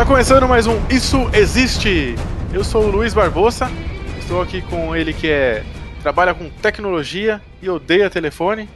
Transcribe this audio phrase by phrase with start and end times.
[0.00, 2.14] Está começando mais um Isso Existe.
[2.54, 3.70] Eu sou o Luiz Barbosa.
[4.18, 5.62] Estou aqui com ele que é
[6.00, 8.66] trabalha com tecnologia e odeia telefone.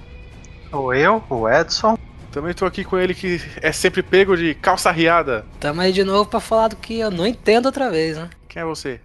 [0.68, 1.96] Sou eu, o Edson.
[2.30, 5.46] Também estou aqui com ele que é sempre pego de calça riada.
[5.58, 8.28] Tamo aí de novo pra falar do que eu não entendo outra vez, né?
[8.46, 9.00] Quem é você?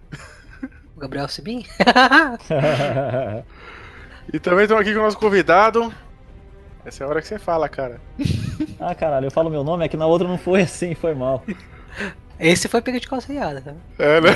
[0.94, 1.64] O Gabriel Sibim?
[4.30, 5.90] E também estamos aqui com o nosso convidado.
[6.84, 7.98] Essa é a hora que você fala, cara.
[8.78, 11.42] Ah, caralho, eu falo meu nome, é que na outra não foi assim, foi mal.
[12.38, 13.74] Esse foi pego de calça riada, tá?
[13.98, 14.30] É, né?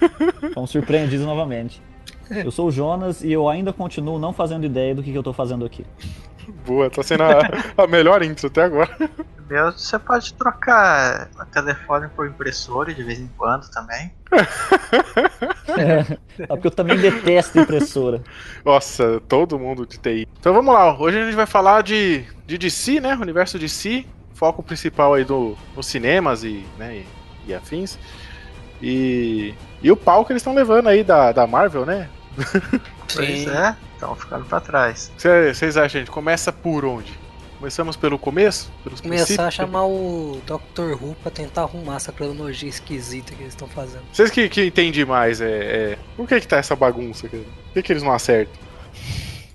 [0.52, 1.82] Fomos surpreendidos novamente.
[2.30, 5.22] Eu sou o Jonas e eu ainda continuo não fazendo ideia do que, que eu
[5.22, 5.84] tô fazendo aqui.
[6.66, 7.40] Boa, tá sendo a,
[7.76, 8.90] a melhor intro até agora.
[9.48, 14.12] Meu, você pode trocar o telefone por impressora de vez em quando também.
[16.38, 18.22] É, porque eu também detesto impressora.
[18.64, 20.26] Nossa, todo mundo de TI.
[20.40, 23.14] Então vamos lá, hoje a gente vai falar de, de DC, né?
[23.14, 24.06] Universo DC,
[24.38, 27.02] foco principal aí do, nos cinemas e, né,
[27.46, 27.98] e, e afins.
[28.80, 32.08] E, e o pau que eles estão levando aí da, da Marvel, né?
[33.14, 35.10] Pois é, estão ficando pra trás.
[35.16, 36.10] Vocês acham, gente?
[36.10, 37.10] Começa por onde?
[37.58, 38.70] Começamos pelo começo?
[38.84, 39.54] Pelos Começar a princípios?
[39.54, 40.92] chamar o Dr.
[41.02, 44.02] Who pra tentar arrumar essa cronologia esquisita que eles estão fazendo.
[44.12, 47.42] Vocês que, que entendem mais, é, é, por que que tá essa bagunça, cara?
[47.42, 48.54] Por que que eles não acertam?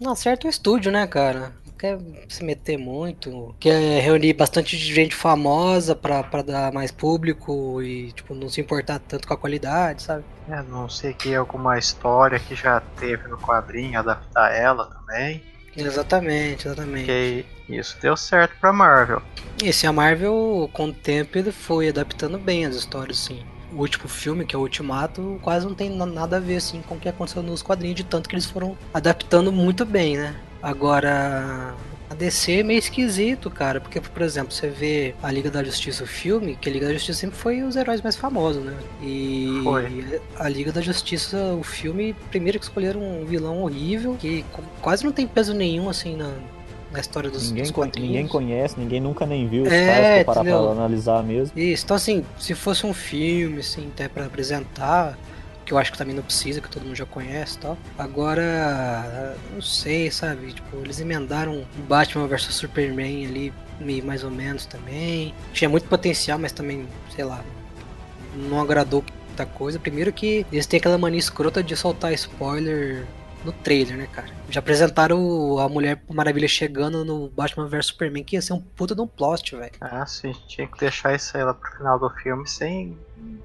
[0.02, 1.54] Não acerta o estúdio, né, cara?
[1.84, 3.54] Quer se meter muito.
[3.60, 9.00] Quer reunir bastante gente famosa pra, pra dar mais público e, tipo, não se importar
[9.00, 10.24] tanto com a qualidade, sabe?
[10.50, 15.44] É, não sei que alguma história que já teve no quadrinho, adaptar ela também.
[15.76, 17.06] Exatamente, exatamente.
[17.06, 19.22] Que isso deu certo pra Marvel.
[19.62, 23.44] Esse a Marvel, com o tempo, ele foi adaptando bem as histórias, sim.
[23.74, 26.82] O último filme, que é o Ultimato, quase não tem na- nada a ver assim
[26.82, 30.34] com o que aconteceu nos quadrinhos, de tanto que eles foram adaptando muito bem, né?
[30.64, 31.76] Agora,
[32.10, 36.06] a DC é meio esquisito, cara, porque, por exemplo, você vê a Liga da Justiça,
[36.06, 38.74] o filme, que a Liga da Justiça sempre foi os heróis mais famosos, né?
[39.02, 40.22] E Foi.
[40.38, 44.46] a Liga da Justiça, o filme, primeiro que escolheram um vilão horrível, que
[44.82, 46.32] quase não tem peso nenhum, assim, na,
[46.94, 50.24] na história dos, Ninguém, dos ninguém conhece, ninguém nunca nem viu os É, caras pra
[50.24, 50.64] parar entendeu?
[50.64, 51.60] pra analisar mesmo.
[51.60, 55.18] Isso, então assim, se fosse um filme, assim, até pra apresentar,
[55.66, 57.78] que eu acho que também não precisa, que todo mundo já conhece e tal.
[57.98, 60.54] Agora, não sei, sabe?
[60.54, 65.34] Tipo, eles emendaram Batman vs Superman ali, meio mais ou menos também.
[65.54, 67.44] Tinha muito potencial, mas também, sei lá,
[68.36, 69.80] não agradou muita coisa.
[69.80, 73.06] Primeiro que eles têm aquela mania escrota de soltar spoiler
[73.44, 74.28] no trailer, né, cara?
[74.50, 78.96] Já apresentaram a Mulher Maravilha chegando no Batman vs Superman, que ia ser um puta
[78.96, 79.74] de um plot, velho.
[79.82, 82.98] Ah, sim, tinha que deixar isso aí lá pro final do filme sem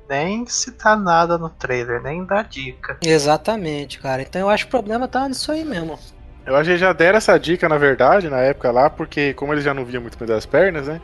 [0.08, 2.98] nem citar nada no trailer, nem dar dica.
[3.02, 4.22] Exatamente, cara.
[4.22, 5.98] Então eu acho que o problema tá nisso aí mesmo.
[6.46, 9.52] Eu acho que eles já deram essa dica, na verdade, na época lá, porque como
[9.52, 10.98] eles já não viam muito bem das pernas, né?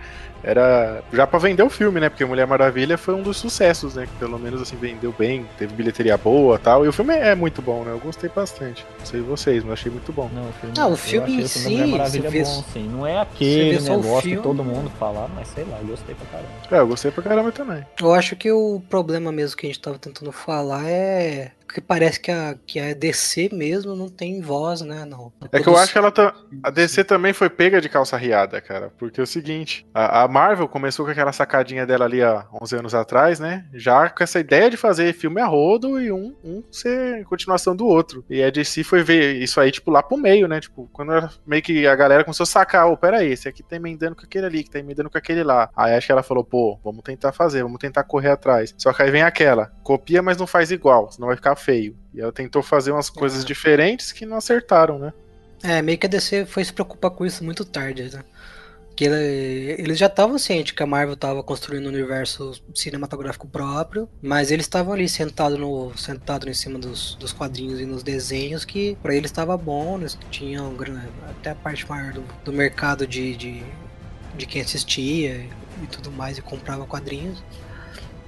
[0.44, 2.08] Era já pra vender o filme, né?
[2.08, 4.06] Porque Mulher Maravilha foi um dos sucessos, né?
[4.06, 6.84] Que pelo menos assim vendeu bem, teve bilheteria boa tal.
[6.84, 7.92] E o filme é muito bom, né?
[7.92, 8.84] Eu gostei bastante.
[8.98, 10.30] Não sei vocês, mas achei muito bom.
[10.32, 12.64] Não, o filme, Ah, o eu filme achei em o filme si, Mulher Maravilha bom,
[12.72, 12.88] sim.
[12.88, 16.50] Não é aquele negócio que todo mundo fala, mas sei lá, eu gostei pra caramba.
[16.70, 17.84] É, eu gostei pra caramba também.
[18.00, 22.20] Eu acho que o problema mesmo que a gente tava tentando falar é que parece
[22.20, 25.04] que a, que a DC mesmo não tem voz, né?
[25.04, 25.32] Não.
[25.50, 26.32] É que eu acho que ela tá.
[26.62, 28.92] A DC também foi pega de calça riada, cara.
[28.96, 32.76] Porque é o seguinte: a, a Marvel começou com aquela sacadinha dela ali há 11
[32.76, 33.64] anos atrás, né?
[33.72, 37.86] Já com essa ideia de fazer filme a rodo e um, um ser continuação do
[37.86, 38.24] outro.
[38.28, 40.58] E a DC foi ver isso aí, tipo, lá pro meio, né?
[40.60, 43.62] Tipo, quando ela- meio que a galera começou a sacar: ô, pera aí, esse aqui
[43.62, 45.70] tá emendando com aquele ali, que tá emendando com aquele lá.
[45.76, 48.74] Aí acho que ela falou: pô, vamos tentar fazer, vamos tentar correr atrás.
[48.76, 51.96] Só que aí vem aquela: copia, mas não faz igual, senão vai ficar feio.
[52.12, 53.46] E ela tentou fazer umas coisas É.
[53.46, 55.12] diferentes que não acertaram, né?
[55.62, 58.22] É, meio que a DC foi se preocupar com isso muito tarde, né?
[58.96, 64.08] Que ele- eles já estavam cientes que a Marvel estava construindo um universo cinematográfico próprio,
[64.22, 68.64] mas eles estavam ali sentados no, sentado em cima dos, dos quadrinhos e nos desenhos
[68.64, 70.72] que pra eles estava bom, eles tinham
[71.28, 73.62] até a parte maior do, do mercado de, de,
[74.36, 75.44] de quem assistia
[75.82, 77.42] e tudo mais e comprava quadrinhos.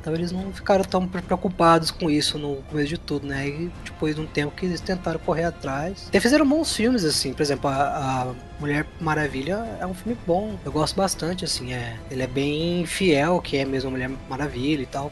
[0.07, 3.49] Então eles não ficaram tão pre- preocupados com isso no começo de tudo, né?
[3.49, 6.05] E depois de um tempo que eles tentaram correr atrás.
[6.07, 7.33] Até fizeram bons filmes, assim.
[7.33, 10.57] Por exemplo, a, a Mulher Maravilha é um filme bom.
[10.65, 11.73] Eu gosto bastante, assim.
[11.73, 15.11] É, ele é bem fiel, que é mesmo a Mulher Maravilha e tal.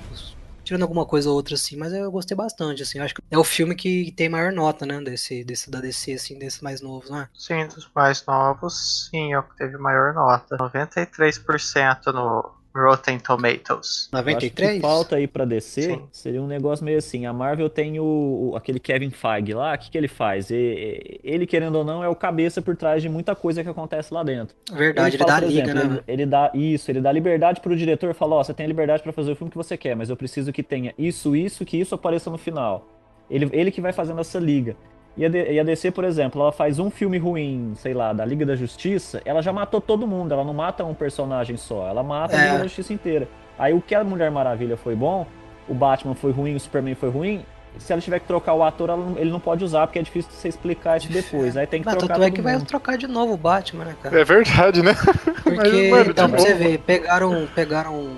[0.63, 1.77] Tirando alguma coisa ou outra, assim.
[1.77, 3.01] Mas eu gostei bastante, assim.
[3.01, 5.01] Acho que é o filme que tem maior nota, né?
[5.01, 7.29] Desse, desse da DC, assim, desses mais novos, né?
[7.37, 10.57] Sim, dos mais novos, sim, é o que teve maior nota.
[10.57, 14.09] 93% no Rotten Tomatoes.
[14.13, 14.81] Eu acho que 93?
[14.81, 17.25] falta aí pra descer seria um negócio meio assim.
[17.25, 18.05] A Marvel tem o,
[18.53, 20.51] o- aquele Kevin Feige lá, o que, que ele faz?
[20.51, 24.13] E- ele, querendo ou não, é o cabeça por trás de muita coisa que acontece
[24.13, 24.57] lá dentro.
[24.73, 26.01] Verdade, ele, fala, dá a por liga, exemplo, né?
[26.09, 29.03] ele, ele dá isso, ele dá liberdade pro diretor, fala, ó, você tem a liberdade
[29.03, 31.77] pra fazer o filme que você quer, mas eu preciso que tenha isso, isso, que
[31.79, 32.89] isso apareça no final.
[33.31, 34.77] Ele, ele que vai fazendo essa liga.
[35.17, 38.25] E a, e a DC, por exemplo, ela faz um filme ruim, sei lá, da
[38.25, 42.03] Liga da Justiça, ela já matou todo mundo, ela não mata um personagem só, ela
[42.03, 42.45] mata a É.
[42.47, 43.29] Liga da Justiça inteira.
[43.57, 45.25] Aí o que a Mulher Maravilha foi bom,
[45.69, 47.45] o Batman foi ruim, o Superman foi ruim,
[47.79, 50.03] se ela tiver que trocar o ator, ela não- ele não pode usar, porque é
[50.03, 51.57] difícil de você explicar isso depois.
[51.57, 52.67] Aí tem que Mas trocar tanto é que vai mundo.
[52.67, 54.21] trocar de novo o Batman, né, cara?
[54.21, 54.95] É verdade, né?
[55.45, 58.17] Porque, mano, então, de pra você ver, pegaram, pegaram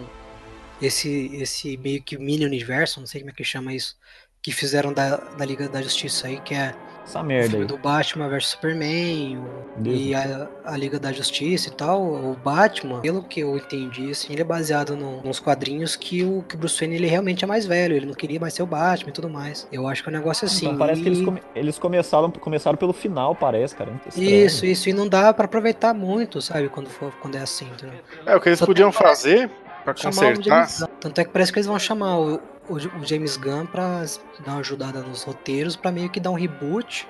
[0.80, 3.96] esse, esse meio que mini universo, não sei como é que chama isso,
[4.42, 6.74] que fizeram da, da Liga da Justiça aí, que é
[7.06, 7.68] Essa o merda filme aí.
[7.68, 12.36] do Batman vs Superman, o- Deus e a, a Liga da Justiça e tal, o
[12.42, 16.54] Batman, pelo que eu entendi, assim, ele é baseado no- nos quadrinhos que o, que
[16.56, 19.10] o Bruce Wayne ele realmente é mais velho, ele não queria mais ser o Batman
[19.10, 19.68] e tudo mais.
[19.70, 20.66] Eu acho que é um negócio assim.
[20.66, 23.92] Então, parece que eles, e- come- eles começaram, começaram pelo final, parece, cara.
[24.06, 24.28] Estranho.
[24.46, 28.00] Isso, isso, e não dá pra aproveitar muito, sabe, quando, for, quando é assim, entendeu?
[28.26, 29.48] É, o que eles Só podiam fazer
[29.86, 30.88] o consertar.
[31.00, 34.04] Tanto é que parece que eles vão chamar o, o, James Gunn pra
[34.44, 37.06] dar uma ajudada nos roteiros, pra meio que dar um reboot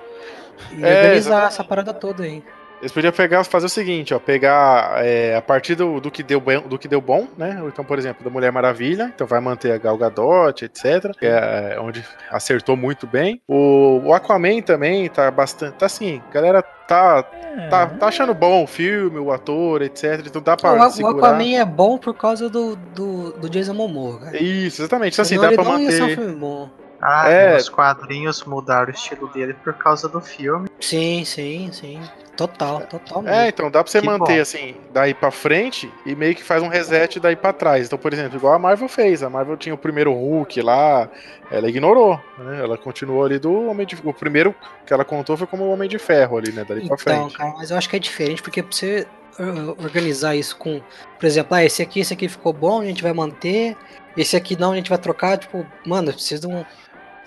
[0.71, 1.47] e É, organizar exatamente.
[1.53, 2.43] essa parada toda aí.
[2.79, 6.39] Eles podiam pegar, fazer o seguinte, ó, pegar é, a partir do, do que deu
[6.39, 7.59] bem, do que deu bom, né?
[7.65, 11.73] Então, por exemplo, da Mulher Maravilha, então vai manter a Gal Gadot, etc, que é
[11.75, 13.41] é, onde acertou muito bem.
[13.47, 17.25] O, o Aquaman também tá bastante, tá assim, a galera tá
[17.57, 20.91] É, tá, tá achando bom o filme, o ator, etc, então dá pra O, o
[20.91, 21.27] segurar.
[21.29, 24.37] Aquaman é bom por causa do, do, do Jason Momoa, cara.
[24.37, 26.69] Isso, exatamente, então, assim, dá pra não ia ser um manter filme bom.
[27.01, 27.55] Ah, É.
[27.55, 30.67] os quadrinhos mudaram o estilo dele por causa do filme.
[30.79, 31.99] Sim, sim, sim.
[32.37, 33.35] Total, total mesmo.
[33.35, 34.41] É, então dá pra você Que manter bom.
[34.41, 37.87] assim, daí pra frente e meio que faz um reset daí pra trás.
[37.87, 39.23] Então, por exemplo, igual a Marvel fez.
[39.23, 41.09] A Marvel tinha o primeiro Hulk lá,
[41.51, 42.59] ela ignorou, né?
[42.61, 44.55] Ela continuou ali do Homem de O primeiro
[44.85, 46.63] que ela contou foi como o Homem de Ferro ali, né?
[46.63, 47.35] Pra Então, frente.
[47.37, 49.07] cara, mas eu acho que é diferente porque pra você
[49.39, 50.79] uh, organizar isso com,
[51.19, 53.75] por exemplo, ah, esse aqui, esse aqui ficou bom, a gente vai manter,
[54.15, 56.63] esse aqui não, a gente vai trocar, tipo, mano, precisa de um,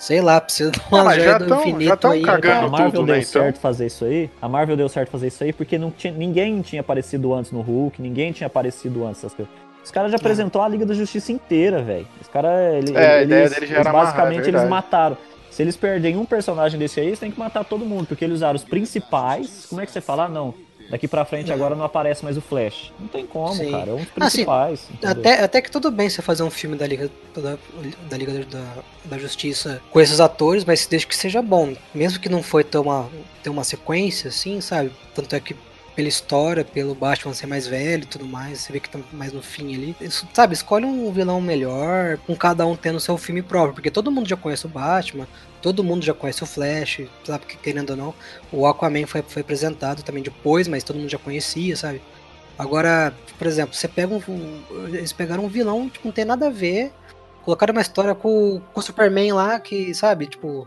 [0.00, 2.22] sei lá, precisa de uma Ah, mas já joia do tão- já infinito tão aí.
[2.22, 2.66] cagando.
[2.66, 3.42] a Marvel tudo, deu né, então?
[3.42, 4.28] certo fazer isso aí.
[4.42, 7.60] A Marvel deu certo fazer isso aí porque não tinha, ninguém tinha aparecido antes no
[7.60, 9.54] Hulk, ninguém tinha aparecido antes dessas coisas.
[9.84, 12.06] Os caras já apresentou a Liga da Justiça inteira, velho.
[12.20, 14.44] Os caras, ele, É, a eles, ideia dele já eles era amarrar, é basicamente eles
[14.52, 14.68] verdade.
[14.70, 15.16] mataram.
[15.50, 18.36] Se eles perderem um personagem desse aí, eles têm que matar todo mundo, porque eles
[18.36, 19.66] usaram os principais.
[19.68, 20.24] Como é que você fala?
[20.24, 20.54] Ah, não.
[20.90, 22.92] Daqui pra frente agora não aparece mais o Flash.
[22.98, 23.70] Não tem como, Sim.
[23.70, 23.90] cara.
[23.90, 24.14] É um dos Assim,
[24.44, 24.80] principais.
[24.92, 25.10] entendeu?
[25.20, 27.56] Até, até que tudo bem você fazer um filme da Liga da,
[28.10, 28.64] da Liga da,
[29.04, 31.74] da Justiça com esses atores, mas desde que seja bom.
[31.94, 33.08] Mesmo que não foi ter uma,
[33.42, 34.90] ter uma sequência, assim, sabe?
[35.14, 35.54] Tanto é que
[36.00, 39.34] pela história, pelo Batman ser mais velho e tudo mais, você vê que tá mais
[39.34, 39.94] no fim ali.
[40.00, 44.10] Isso, sabe, escolhe um vilão melhor, com cada um tendo seu filme próprio, porque todo
[44.10, 45.28] mundo já conhece o Batman,
[45.60, 48.14] todo mundo já conhece o Flash, sabe, que querendo ou não.
[48.50, 52.00] O Aquaman foi, foi apresentado também depois, mas todo mundo já conhecia, sabe?
[52.58, 54.62] Agora, por exemplo, você pega um.
[54.88, 56.92] Eles pegaram um vilão que não tem nada a ver,
[57.44, 60.66] colocaram uma história com, com o Superman lá, que, sabe, tipo.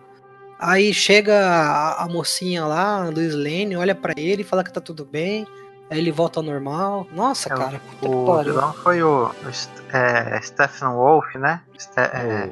[0.63, 4.71] Aí chega a, a mocinha lá, a Lois Lane, olha pra ele e fala que
[4.71, 5.45] tá tudo bem.
[5.89, 7.05] Aí ele volta ao normal.
[7.11, 11.61] Nossa, É, cara, O vilão foi o, o é, Stephen Wolf, né?
[11.77, 12.49] Ste é,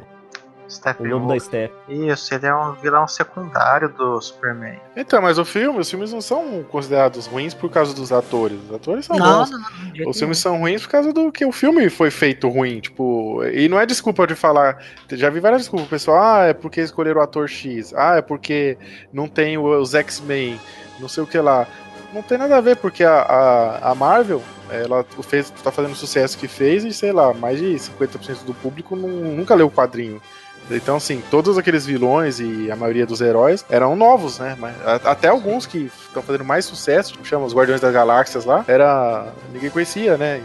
[0.99, 1.39] O- O Lobo da.
[1.39, 1.73] Steppe.
[1.89, 4.79] Isso, ele é um vilão secundário do Superman.
[4.95, 8.57] Então, mas o filme, os filmes não são considerados ruins por causa dos atores.
[8.69, 9.51] Os atores são Não, bons.
[9.51, 12.79] não, não, Os filmes são ruins por causa do que o filme foi feito ruim,
[12.79, 14.77] tipo, e não é desculpa de falar,
[15.11, 18.77] já vi várias desculpas, pessoal, ah, é porque escolheram o ator X, ah, é porque
[19.13, 20.59] não tem os X-Men,
[20.99, 21.67] não sei o que lá.
[22.13, 25.95] Não tem nada a ver, porque a, a, a Marvel, ela fez, tá fazendo o
[25.95, 29.71] sucesso que fez e, sei lá, mais de 50% do público não- nunca leu o
[29.71, 30.21] quadrinho.
[30.75, 34.55] Então, assim, todos aqueles vilões e a maioria dos heróis eram novos, né?
[34.59, 34.75] Mas,
[35.05, 39.27] até alguns que estão fazendo mais sucesso, tipo, chama os Guardiões das Galáxias lá, era.
[39.53, 40.41] ninguém conhecia, né?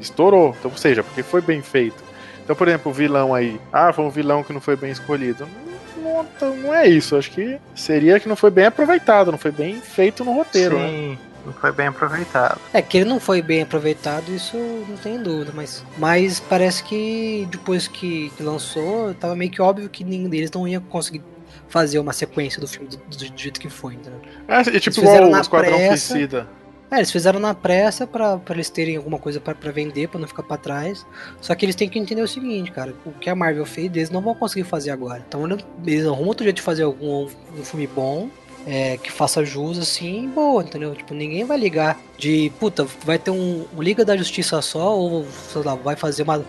[0.00, 0.54] Estourou.
[0.58, 2.04] Então, ou seja, porque foi bem feito.
[2.44, 3.60] Então, por exemplo, o vilão aí.
[3.72, 5.48] Ah, foi um vilão que não foi bem escolhido.
[5.96, 7.16] Não, não, não é isso.
[7.16, 11.16] Acho que seria que não foi bem aproveitado, não foi bem feito no roteiro, né?
[11.46, 12.60] Não foi bem aproveitado.
[12.72, 14.56] É que ele não foi bem aproveitado, isso
[14.88, 19.88] não tem dúvida, mas, mas parece que depois que, que lançou, tava meio que óbvio
[19.88, 21.22] que nenhum deles não ia conseguir
[21.68, 24.20] fazer uma sequência do filme do, do- do jeito que foi, entendeu?
[24.48, 25.96] É, e tipo fizeram igual o na Esquadrão pressa.
[26.12, 26.48] Suicida.
[26.88, 30.20] É, eles fizeram na pressa pra, pra eles terem alguma coisa pra, pra vender, pra
[30.20, 31.04] não ficar pra trás.
[31.40, 34.08] Só que eles têm que entender o seguinte, cara, o que a Marvel fez, eles
[34.08, 35.24] não vão conseguir fazer agora.
[35.26, 35.44] Então
[35.84, 37.26] eles arrumam outro jeito de fazer algum
[37.58, 38.28] um filme bom
[38.66, 40.94] é, que faça jus assim, boa, entendeu?
[40.94, 45.24] Tipo, ninguém vai ligar de, puta, vai ter um, um Liga da Justiça só, ou
[45.52, 46.44] sei lá, vai fazer uma,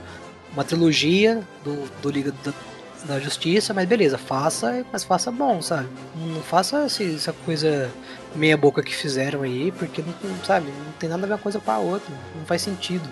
[0.51, 2.53] uma trilogia do, do Liga da,
[3.05, 5.87] da Justiça, mas beleza, faça, mas faça bom, sabe?
[6.15, 7.91] Não faça esse, essa coisa
[8.35, 11.59] meia boca que fizeram aí, porque não, sabe, não tem nada a ver uma coisa
[11.59, 13.07] com a outra, não faz sentido.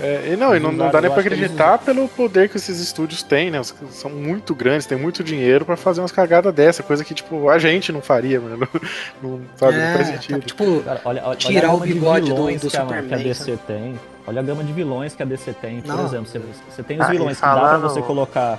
[0.00, 3.22] É, e não, e não, não dá nem pra acreditar pelo poder que esses estúdios
[3.22, 3.62] têm, né?
[3.90, 7.58] São muito grandes, têm muito dinheiro pra fazer umas cagadas dessa, coisa que, tipo, a
[7.60, 8.68] gente não faria, mano.
[9.22, 10.40] Não, sabe, É, não faz tá, sentido.
[10.40, 12.80] tipo, Cara, olha, olha, Tirar olha o gama de bigode do- vilões do que, a,
[12.80, 14.00] Superman, que a DC tem.
[14.26, 15.80] Olha a gama de vilões que a DC tem.
[15.80, 16.04] Por Não.
[16.04, 18.58] exemplo, você, você tem os Ah, vilões que dá pra você colocar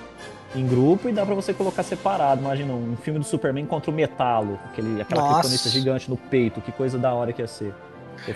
[0.55, 2.39] em grupo e dá pra você colocar separado.
[2.41, 6.71] Imagina um filme do Superman contra o Metalo, aquele, aquela kryptonita gigante no peito, que
[6.71, 7.73] coisa da hora que ia ser.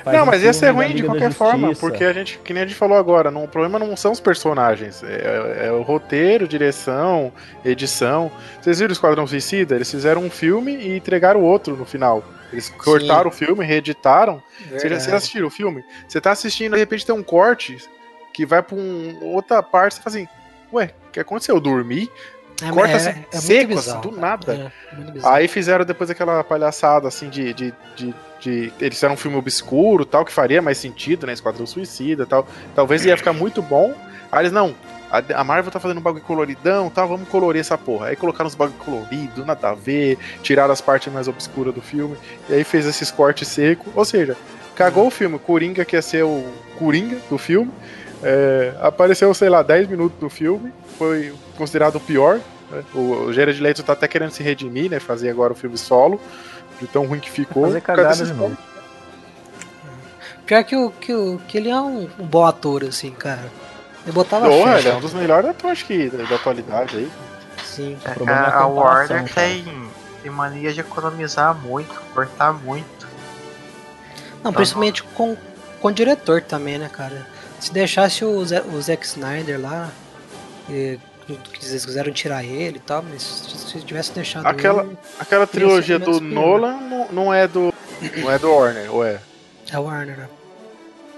[0.05, 2.75] Não, mas ia ser ruim de qualquer forma, porque a gente, que nem a gente
[2.75, 7.31] falou agora, não, o problema não são os personagens, é, é o roteiro, direção,
[7.63, 8.31] edição.
[8.61, 9.75] Vocês viram o Esquadrão Suicida?
[9.75, 12.23] Eles fizeram um filme e entregaram outro no final.
[12.51, 14.41] Eles cortaram o filme, reeditaram.
[14.71, 15.83] Você já assistiu o filme?
[16.07, 17.77] Você tá assistindo, de repente tem um corte
[18.33, 20.27] que vai pra um, outra parte, você fala assim,
[20.73, 21.55] ué, o que aconteceu?
[21.55, 22.09] Eu dormi?
[22.61, 24.27] É, corta é- assim, é muito seco, bizarro, assim, do cara.
[24.27, 24.71] nada.
[24.93, 25.19] É.
[25.23, 27.53] Aí fizeram depois aquela palhaçada, assim, de.
[27.53, 31.33] de, de, de- eles fizeram um filme obscuro tal, que faria mais sentido, né?
[31.33, 32.47] Esquadrão Suicida tal.
[32.75, 33.93] Talvez ia ficar muito bom.
[34.31, 34.75] Aí eles, não.
[35.11, 38.07] A, Marvel tá fazendo um bagulho coloridão tal, vamos colorir essa porra.
[38.07, 42.15] Aí colocaram os bagulho colorido, nada a ver, tiraram as partes mais obscuras do filme,
[42.47, 43.91] e aí fez esses cortes secos.
[43.95, 44.37] Ou seja,
[44.75, 45.39] cagou o filme.
[45.39, 46.45] Coringa que ia ser o
[46.77, 47.71] Coringa do filme.
[48.23, 50.73] É, apareceu, sei lá, 10 minutos do filme.
[50.97, 52.39] Foi considerado o pior.
[52.71, 52.83] né?
[52.93, 54.99] O, Jared Leto tá até querendo se redimir, né?
[54.99, 56.19] Fazer agora o filme solo.
[56.79, 57.65] De tão ruim que ficou.
[57.65, 58.57] Fazer cagada de novo.
[60.45, 63.51] Pior que, o, que, o, que ele é um, um bom ator, assim, cara.
[64.07, 64.79] Eu botava Porra, fé.
[64.79, 67.11] ele é um dos melhores atores que, da atualidade aí.
[67.63, 67.97] Sim.
[68.03, 69.29] É que problema é a a, Warner cara.
[69.35, 69.65] tem,
[70.23, 73.07] tem mania de economizar muito, cortar muito.
[74.43, 75.37] Não, principalmente com,
[75.81, 77.27] com o diretor também, né, cara?
[77.59, 79.89] Se deixasse o, Ze- o Zack Snyder lá,
[80.67, 80.99] que
[81.61, 85.99] eles quiseram tirar ele e tal, mas se, se tivesse deixado Aquela- ele, Aquela trilogia
[85.99, 86.19] do.
[86.21, 87.73] Nolan não, não é do.
[88.17, 89.19] Não é do Warner, ou é?
[89.71, 90.27] é o Warner, né?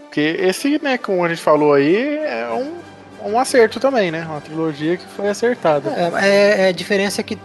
[0.05, 4.25] Porque esse, né, como a gente falou aí, é um, um acerto também, né?
[4.25, 5.89] Uma trilogia que foi acertada.
[5.91, 7.37] É, é- é, a diferença que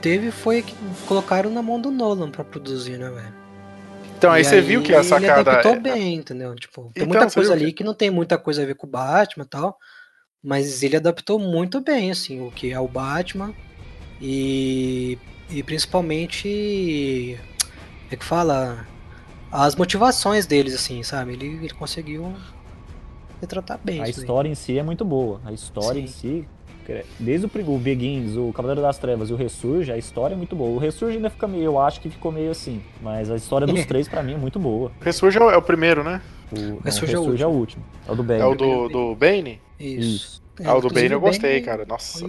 [0.00, 0.74] teve foi que
[1.06, 3.37] colocaram na mão do Nolan pra produzir, né, velho?
[4.18, 5.40] Então, aí E você viu que a Ele sacada.
[5.52, 6.54] adaptou é- bem, entendeu?
[6.56, 8.90] Tipo, tem Então, muita coisa ali que não tem muita coisa a ver com o
[8.90, 9.78] Batman e tal.
[10.42, 13.54] Mas ele adaptou muito bem, assim, o que é o Batman.
[14.20, 15.16] E,
[15.50, 17.38] e principalmente.
[18.10, 18.86] É que fala.
[19.50, 21.32] As motivações deles, assim, sabe?
[21.32, 22.34] Ele, ele conseguiu
[23.40, 24.00] retratar bem.
[24.02, 24.24] A isso aí.
[24.24, 25.40] história em si é muito boa.
[25.44, 26.04] A história Sim.
[26.04, 26.48] em si,
[27.18, 30.56] desde o, o Begins, o Cavaleiro das Trevas e o Ressurge, a história é muito
[30.56, 30.70] boa.
[30.70, 32.82] O Ressurge ainda fica meio, eu acho que ficou meio assim.
[33.02, 34.90] Mas a história dos três, pra mim, é muito boa.
[35.00, 36.20] Ressurge é o, é o primeiro, né?
[36.50, 37.84] O, não, o Ressurge é o é o último.
[38.08, 38.40] É o do Ben.
[38.40, 39.60] É o do, do Bane?
[39.78, 40.42] Isso.
[40.64, 41.84] ah, o do Bane eu o Bane gostei, cara.
[41.86, 42.26] Nossa,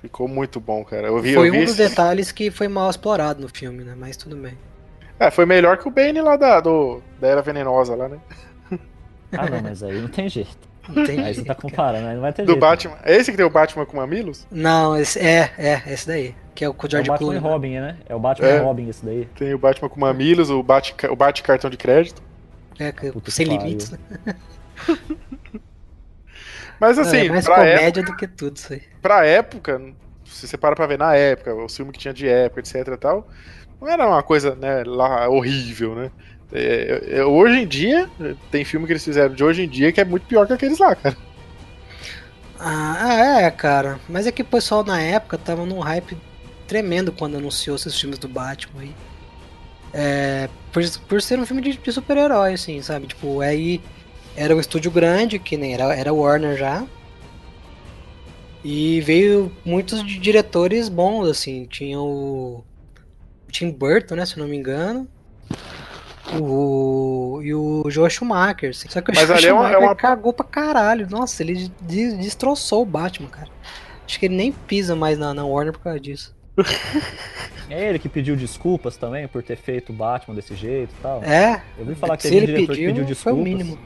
[0.00, 1.08] ficou muito bom, cara.
[1.08, 3.84] Eu vi, foi eu vi um dos esse- detalhes que foi mal explorado no filme,
[3.84, 3.94] né?
[3.96, 4.54] Mas tudo bem.
[5.18, 8.18] É, foi melhor que o Bane lá da, do, da Era Venenosa lá, né?
[9.32, 10.66] Ah, não, mas aí não tem jeito.
[10.88, 11.60] Não tem Aí você tá cara.
[11.62, 12.60] comparando, aí não vai ter Do jeito.
[12.60, 12.96] Batman.
[13.02, 14.46] É esse que tem o Batman com mamilos?
[14.50, 16.34] Não, esse, é, é, esse daí.
[16.54, 17.38] Que é o com o É o George Batman Clooney.
[17.40, 17.48] e né?
[17.50, 17.96] Robin, né?
[18.08, 18.56] É o Batman É.
[18.56, 19.26] e Robin esse daí.
[19.36, 22.22] Tem o Batman com mamilos, o Bat, o Bat cartão de crédito.
[22.78, 23.98] É, Puta sem limites, né?
[26.78, 28.82] Mas Não, assim, é mais pra, época, comédia do que tudo isso aí.
[29.00, 29.80] pra época,
[30.26, 32.96] se você para pra ver na época, o filme que tinha de época, etc e
[32.98, 33.26] tal,
[33.80, 36.10] não era uma coisa, né, lá horrível, né?
[36.52, 38.08] É, é, hoje em dia,
[38.50, 40.78] tem filme que eles fizeram de hoje em dia que é muito pior que aqueles
[40.78, 41.16] lá, cara.
[42.58, 44.00] Ah, é, cara.
[44.08, 46.16] Mas é que o pessoal na época tava num hype
[46.66, 48.94] tremendo quando anunciou esses filmes do Batman aí.
[49.92, 53.06] É, por, por ser um filme de, de super-herói, assim, sabe?
[53.06, 53.80] Tipo, aí
[54.34, 56.84] era um estúdio grande, que nem era, era Warner já.
[58.64, 61.66] E veio muitos diretores bons, assim.
[61.66, 62.64] Tinha o
[63.50, 65.08] Tim Burton, né, se não me engano.
[66.40, 68.70] O, e o Joe Schumacher.
[68.70, 68.88] assim.
[68.88, 71.08] Só que o Mas Joe ali é uma- é Schumacher uma- cagou pra caralho.
[71.08, 73.48] Nossa, ele de- destroçou o Batman, cara.
[74.06, 76.34] Acho que ele nem pisa mais na, na Warner por causa disso.
[77.68, 81.20] É ele que pediu desculpas também por ter feito o Batman desse jeito e tal.
[81.24, 83.42] É, Eu ouvi falar que se ele pediu, que pediu foi o desculpas.
[83.44, 83.78] mínimo.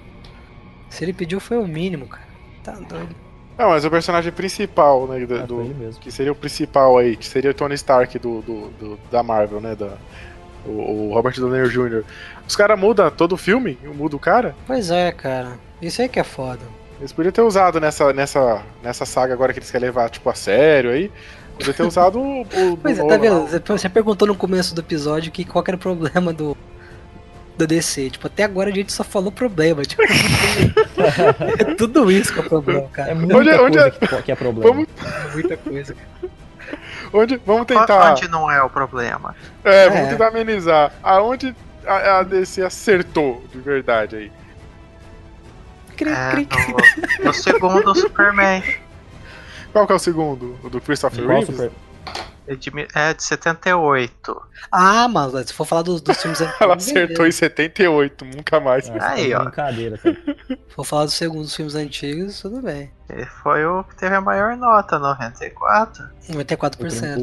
[0.91, 2.27] Se ele pediu, foi o mínimo, cara.
[2.63, 3.17] Tá doido.
[3.57, 5.99] Não, mas o personagem principal, né, do, mesmo.
[5.99, 9.63] que seria o principal aí, que seria o Tony Stark do, do, do- da Marvel,
[9.63, 9.97] né, da,
[10.67, 12.03] o, o Robert Downey Jr.
[12.47, 14.55] Os caras mudam todo o filme, muda o cara.
[14.67, 15.53] Pois é, cara.
[15.81, 16.61] Isso aí que é foda.
[16.99, 20.35] Eles podiam ter usado nessa, nessa, nessa saga agora que eles querem levar, tipo, a
[20.35, 21.11] sério aí.
[21.57, 22.43] Podia ter usado o.
[22.43, 23.47] o Pois é, tá vendo?
[23.47, 26.57] Você- perguntou no começo do episódio que qual era o problema do
[27.57, 28.11] da DC.
[28.11, 29.83] Tipo, até agora a gente só falou problema.
[29.83, 30.03] Tipo,
[31.59, 33.15] é tudo isso que é o problema, É cara.
[33.15, 34.71] muita Onde é- onde coisa é- que, que é problema.
[34.73, 35.97] Vamos, É muita coisa.
[37.13, 38.13] Onde, vamos tentar.
[38.13, 39.35] Onde não é o problema?
[39.65, 39.91] É, É.
[39.91, 40.93] vamos tentar amenizar.
[41.03, 41.55] Aonde
[41.87, 44.33] a, a DC acertou de verdade aí?
[45.97, 46.49] Cri, É, cri.
[47.19, 48.63] no, no segundo Superman.
[49.73, 50.59] Qual que é o segundo?
[50.65, 51.47] O do Christopher Reeves?
[51.57, 51.71] super...
[52.49, 54.43] É de, é de 78.
[54.73, 56.61] Ah, mas se for falar dos, dos filmes antigos.
[56.61, 58.91] Ela acertou em 78, nunca mais.
[58.91, 59.45] Ah, Aí, é ó.
[59.45, 60.17] brincadeira, cara.
[60.49, 62.91] Se for falar dos segundos filmes antigos, tudo bem.
[63.09, 66.05] Ele foi o que teve a maior nota, 94.
[66.29, 66.75] 94%.
[66.75, 66.79] O,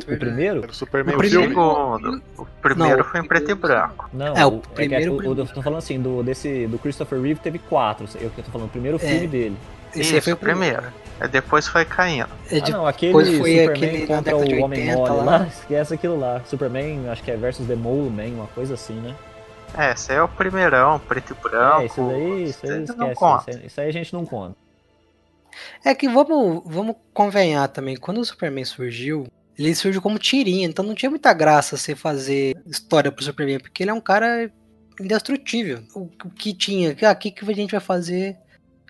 [0.06, 0.66] prim- o- o primeiro?
[0.70, 1.48] O Superman O O filme.
[1.50, 2.22] segundo.
[2.38, 4.10] O primeiro Não, foi em preto e branco.
[4.14, 6.78] Não, É, o é que primeiro- o, o- eu tô falando assim, do, desse, do
[6.80, 8.08] Christopher Reeve teve quatro.
[8.22, 9.00] Eu que tô falando, o primeiro É.
[9.00, 9.58] filme dele.
[9.92, 10.84] Esse aí Isso, foi o primeiro.
[11.20, 12.30] Aí depois foi caindo.
[12.52, 15.24] É Ah, de- não, aquele depois foi Superman aquele contra o Homem 80 Mole lá.
[15.40, 15.48] lá.
[15.48, 16.42] esquece aquilo lá.
[16.46, 19.16] Superman, acho que é versus The Mole Man, uma coisa assim, né?
[19.78, 21.82] É, esse aí é o primeirão, preto e branco.
[21.82, 23.16] é, isso daí, isso aí Não esquece.
[23.16, 23.50] conta.
[23.52, 24.56] Isso aí, isso aí a gente não conta.
[25.84, 29.26] É que vamos, vamos convenhar também, quando o Superman surgiu,
[29.58, 33.84] ele surgiu como tirinha, então não tinha muita graça você fazer história pro Superman, porque
[33.84, 34.52] ele é um cara
[35.02, 35.82] indestrutível.
[35.96, 38.38] O, o que tinha, ah, o que, que a gente vai fazer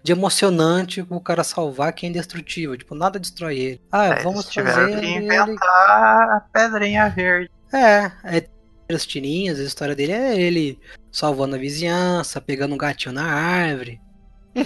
[0.08, 2.78] de emocionante pro cara salvar que é indestrutível?
[2.78, 3.82] Tipo, nada destrói ele.
[3.92, 5.26] Ah, É, vamos eles fazer que ele...
[5.26, 7.52] inventar a pedrinha verde.
[7.74, 8.48] É, é
[8.90, 10.80] as tirinhas, a história dele é ele
[11.12, 14.00] salvando a vizinhança, pegando um gatinho na árvore.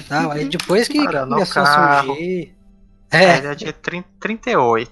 [0.07, 0.29] Tal.
[0.29, 2.55] Aí depois que Parando o começou a surgir.
[3.11, 3.23] É.
[3.23, 4.91] É, Ele é de 30, 38.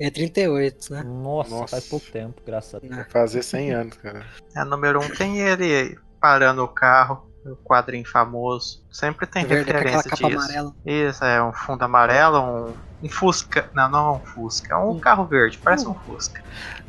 [0.00, 1.02] é 38, né?
[1.02, 1.68] Nossa, Nossa.
[1.68, 2.96] faz pouco tempo, graças a Deus.
[2.96, 3.04] É.
[3.04, 4.24] Fazer 100 anos, cara.
[4.56, 8.82] É número um, tem ele parando o carro, o quadrinho famoso.
[8.90, 10.38] Sempre tem Verde, com aquela referência capa disso.
[10.40, 10.74] amarela.
[10.86, 12.74] Isso, é um fundo amarelo, um,
[13.06, 13.68] um Fusca.
[13.74, 14.98] Não, não é um Fusca, é um Hum.
[15.00, 16.42] carro verde, parece um Fusca.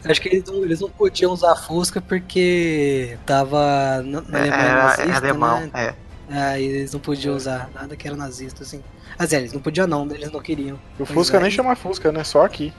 [0.04, 4.80] Acho que eles não, eles não podiam usar Fusca porque tava na, É, Alemanha era,
[4.80, 5.70] é nazista, alemão, né?
[5.74, 5.96] é.
[6.28, 8.84] Aí eles não podiam usar nada que era nazista, assim.
[9.18, 10.80] Mas é, eles não podiam não, eles não queriam.
[11.00, 11.40] E o Fusca é.
[11.40, 12.24] nem chama Fusca, né?
[12.24, 12.74] Só aqui.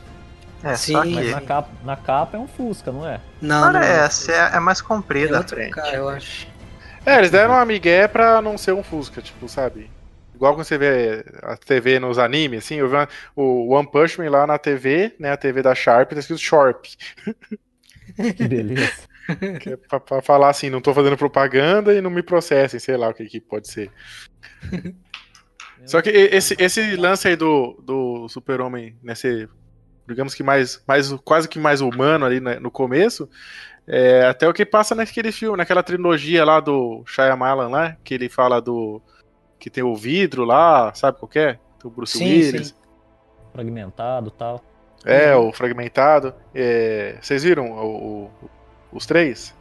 [0.63, 3.21] É, Sim, só Mas que na capa, na capa é um Fusca, não é?
[3.41, 5.71] Não, não parece, é, é, é mais é comprida a outro frente.
[5.71, 6.49] cara, eu acho.
[7.07, 9.91] É, eles deram uma migué pra não ser um Fusca, tipo, sabe?
[10.35, 14.19] Igual quando você vê a TV nos animes, assim, eu vi uma- o One Punch
[14.19, 15.31] Man lá na TV, né?
[15.33, 16.85] A TV da Sharp, tá escrito Sharp.
[18.37, 18.93] Que beleza.
[19.61, 22.97] Que é pra, pra falar assim, não tô fazendo propaganda e não me processem, sei
[22.97, 23.91] lá o que, que pode ser.
[25.85, 29.49] Só que esse, esse lance aí do, do Super-Homem, nesse,
[30.09, 33.29] digamos que mais, mais, quase que mais humano ali né, no começo,
[33.87, 38.29] é até o que passa naquele filme, naquela trilogia lá do Shyamalan lá, que ele
[38.29, 39.01] fala do,
[39.59, 41.53] que tem o vidro lá, sabe qual que é?
[41.55, 42.69] Tem o Bruce Sim, Willis.
[42.69, 42.75] sim.
[43.53, 44.63] Fragmentado e tal.
[45.05, 45.49] É, Uhum.
[45.49, 46.35] o Fragmentado.
[46.55, 48.31] É, vocês viram o- o-
[48.93, 49.55] os três?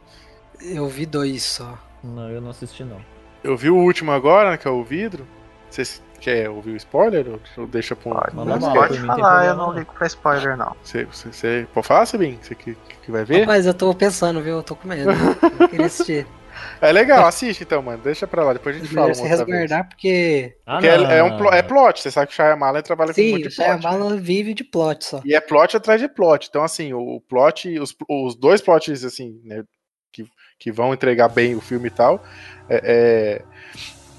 [0.60, 1.78] Eu vi dois só.
[2.02, 3.00] Não, eu não assisti não.
[3.44, 5.26] Eu vi o último agora, né, que é o vidro.
[5.70, 7.26] Vocês querem ouvir o spoiler?
[7.28, 8.14] Ou, ou deixa pra um.
[8.14, 10.76] Pode, não, pode não tem falar, eu não ligo pra spoiler não.
[10.82, 12.38] Você, você, você pode falar, Sabine?
[12.42, 13.40] Você que, que vai ver?
[13.40, 14.56] Rapaz, eu tô pensando, viu?
[14.56, 15.10] Eu tô com medo.
[15.60, 16.26] Eu queria assistir.
[16.80, 18.02] É legal, assiste então, mano.
[18.02, 19.12] Deixa pra lá, depois a gente fala.
[19.12, 19.48] Se outra vez.
[19.50, 20.56] resguardar, porque.
[20.64, 21.10] Ah, Porque é, não.
[21.10, 23.50] é um plo- é plot, você sabe que o Shyamalan trabalha com Sim, muito o
[23.50, 23.68] de plot.
[23.68, 23.78] né?
[23.82, 25.20] Shyamalan vive de plot só.
[25.22, 26.46] E é plot atrás de plot.
[26.48, 29.64] Então, assim, o plot, os, os dois plots, assim, né,
[30.10, 30.24] que,
[30.58, 32.24] que vão entregar bem o filme e tal,
[32.70, 33.42] é, é,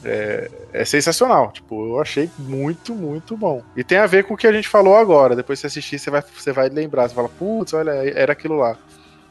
[0.07, 1.51] é- é sensacional.
[1.51, 3.63] Tipo, eu achei muito, muito bom.
[3.75, 5.35] E tem a ver com o que a gente falou agora.
[5.35, 7.07] Depois que você assistir, você vai, você vai lembrar.
[7.09, 8.77] Você fala, putz, olha, era aquilo lá.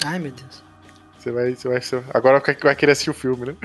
[0.04, 0.62] Ai, meu Deus.
[1.18, 3.56] Você vai, você vai, você- agora vai querer assistir o filme, né?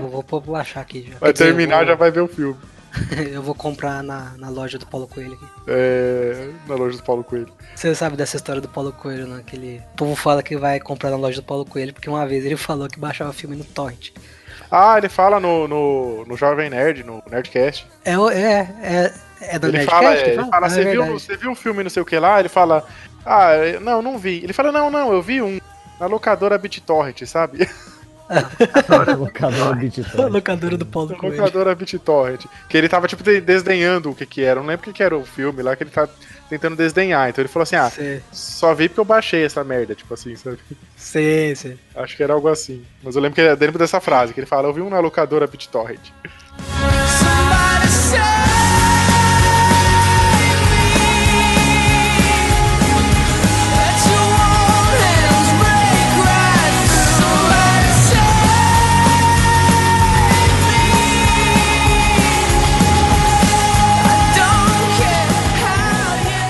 [0.00, 1.18] Eu vou pôr- vou achar aqui já.
[1.18, 2.56] Vai terminar, eu já vou, vai ver o filme.
[3.32, 5.46] Eu vou comprar na, na loja do Paulo Coelho aqui.
[5.66, 7.48] É, na loja do Paulo Coelho.
[7.74, 9.42] Você sabe dessa história do Paulo Coelho, né?
[9.46, 9.82] Que ele...
[9.94, 12.54] O povo fala que vai comprar na loja do Paulo Coelho, porque uma vez ele
[12.54, 14.10] falou que baixava filme no torrent.
[14.74, 17.86] Ah, ele fala no, no, no Jovem Nerd, no Nerdcast.
[18.04, 19.90] É, o- é, é, é do ele Nerdcast?
[20.02, 22.06] fala, é, ele fala Ah, é você, viu, você viu um filme não sei o
[22.06, 22.40] que lá?
[22.40, 22.82] Ele fala,
[23.26, 23.50] ah,
[23.82, 24.42] não, não vi.
[24.42, 25.60] Ele fala, não, não, eu vi um.
[26.00, 27.68] Na locadora BitTorrent, sabe?
[29.18, 30.32] Locadora A BitTorrent.
[30.32, 31.36] locadora do Paulo Coelho.
[31.36, 32.44] locadora BitTorrent.
[32.68, 34.58] Que ele tava, tipo, de- desdenhando o que que era.
[34.58, 36.08] Eu não lembro o que que era o filme lá, que ele tá
[36.48, 37.28] tentando desdenhar.
[37.28, 40.34] Então ele falou assim, ah, Sim, só vi porque eu baixei essa merda, tipo assim,
[40.36, 40.58] sabe?
[40.96, 41.78] sim, sim.
[41.94, 42.84] Acho que era algo assim.
[43.02, 45.00] Mas eu lembro que era dentro dessa frase, que ele fala, eu vi um na
[45.00, 46.00] locadora BitTorrent.
[47.18, 47.88] Somebody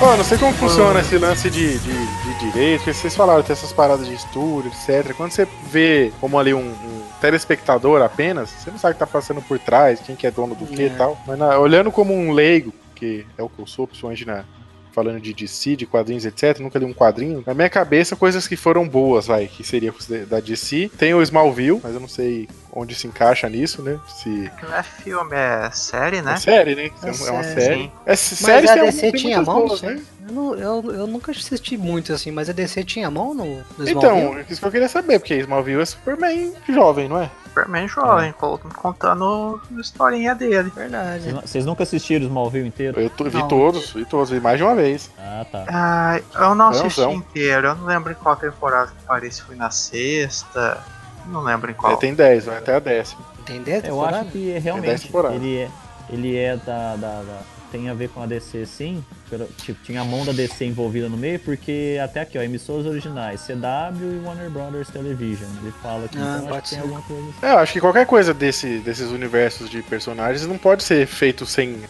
[0.03, 3.41] You Pô, não sei como funciona esse lance de, de, de direito, porque vocês falaram,
[3.43, 5.15] tem essas paradas de estúdio, etc.
[5.17, 9.07] Quando você vê como ali um, um telespectador apenas, você não sabe o que tá
[9.07, 10.88] passando por trás, quem que é dono do que e É.
[10.91, 11.17] tal.
[11.25, 14.45] Mas na- olhando como um leigo, que é o que eu sou, principalmente na,
[14.93, 16.59] falando de DC, de quadrinhos, etc.
[16.59, 17.45] Nunca li um quadrinho.
[17.47, 19.95] Na minha cabeça, coisas que foram boas, vai, que seria
[20.29, 20.91] da DC.
[20.99, 23.99] Tem o Smallville, mas eu não sei onde se encaixa nisso, né?
[24.09, 24.51] Se.
[24.63, 26.33] Não é filme, é série, né?
[26.33, 26.85] É série, né?
[27.03, 27.61] É É, uma série.
[27.61, 27.83] série.
[27.83, 27.93] Sim.
[28.07, 30.01] É, Mas séries a DC tem tinha mão boas, né?
[30.27, 33.45] Eu, não- eu, eu nunca assisti muito assim, mas a DC tinha mão no,
[33.77, 34.41] no Então, Smallville?
[34.41, 37.31] é isso que eu queria saber, porque Smallville é Superman jovem, não é?
[37.49, 40.73] Superman jovem, col- contando a historinha dele.
[40.75, 41.33] Verdade.
[41.33, 42.99] Vocês- nunca assistiram o Smallville inteiro?
[43.01, 43.49] Eu tô- vi Não.
[43.49, 45.11] todos, vi todos, vi mais de uma vez.
[45.19, 45.65] Ah, tá.
[45.69, 47.13] Ah, eu não assisti Leãozão.
[47.19, 50.79] inteiro, eu não lembro em qual temporada que parece, foi na sexta.
[51.27, 51.93] Não lembro em qual.
[51.93, 53.23] É, tem 10, vai até a décima.
[53.45, 55.71] Tem 10 Eu acho que realmente ele é,
[56.11, 60.03] ele é da, da- da- tem a ver com a DC sim, pelo- tipo, tinha
[60.03, 64.27] a mão da DC envolvida no meio, porque até aqui, ó, emissoras originais, CW e
[64.27, 65.49] Warner Brothers Television.
[65.63, 67.39] Ele fala que Ah, então, que tem alguma coisa assim.
[67.47, 71.47] É, eu acho que qualquer coisa desse, desses universos de personagens não pode ser feito
[71.47, 71.81] sem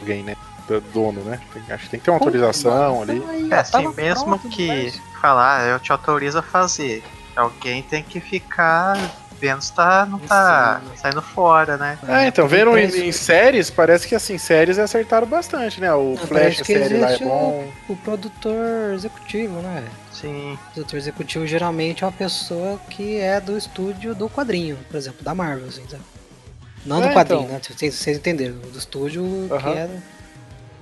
[0.00, 0.36] alguém, né?
[0.66, 1.40] Do- Dono, né?
[1.52, 3.22] Tem- acho que tem que ter uma autorização ali.
[3.52, 7.04] É assim, mesmo que falar, eu te autorizo a fazer.
[7.36, 8.96] Alguém tem que ficar
[9.40, 10.96] vendo se tá, não tá Sim.
[10.98, 11.98] saindo fora, né?
[12.06, 15.90] É, então, vendo em, em séries, parece que assim, séries acertaram bastante, né?
[15.94, 17.66] O Não, Flash, a que série lá é bom.
[17.88, 19.84] O produtor executivo, né?
[20.12, 20.52] Sim.
[20.54, 25.24] O produtor executivo geralmente é uma pessoa que é do estúdio do quadrinho, por exemplo,
[25.24, 26.02] da Marvel, assim, sabe?
[26.84, 27.54] Não É, do quadrinho, então.
[27.54, 27.60] né?
[27.62, 29.88] Vocês, vocês entenderam, do estúdio que, é,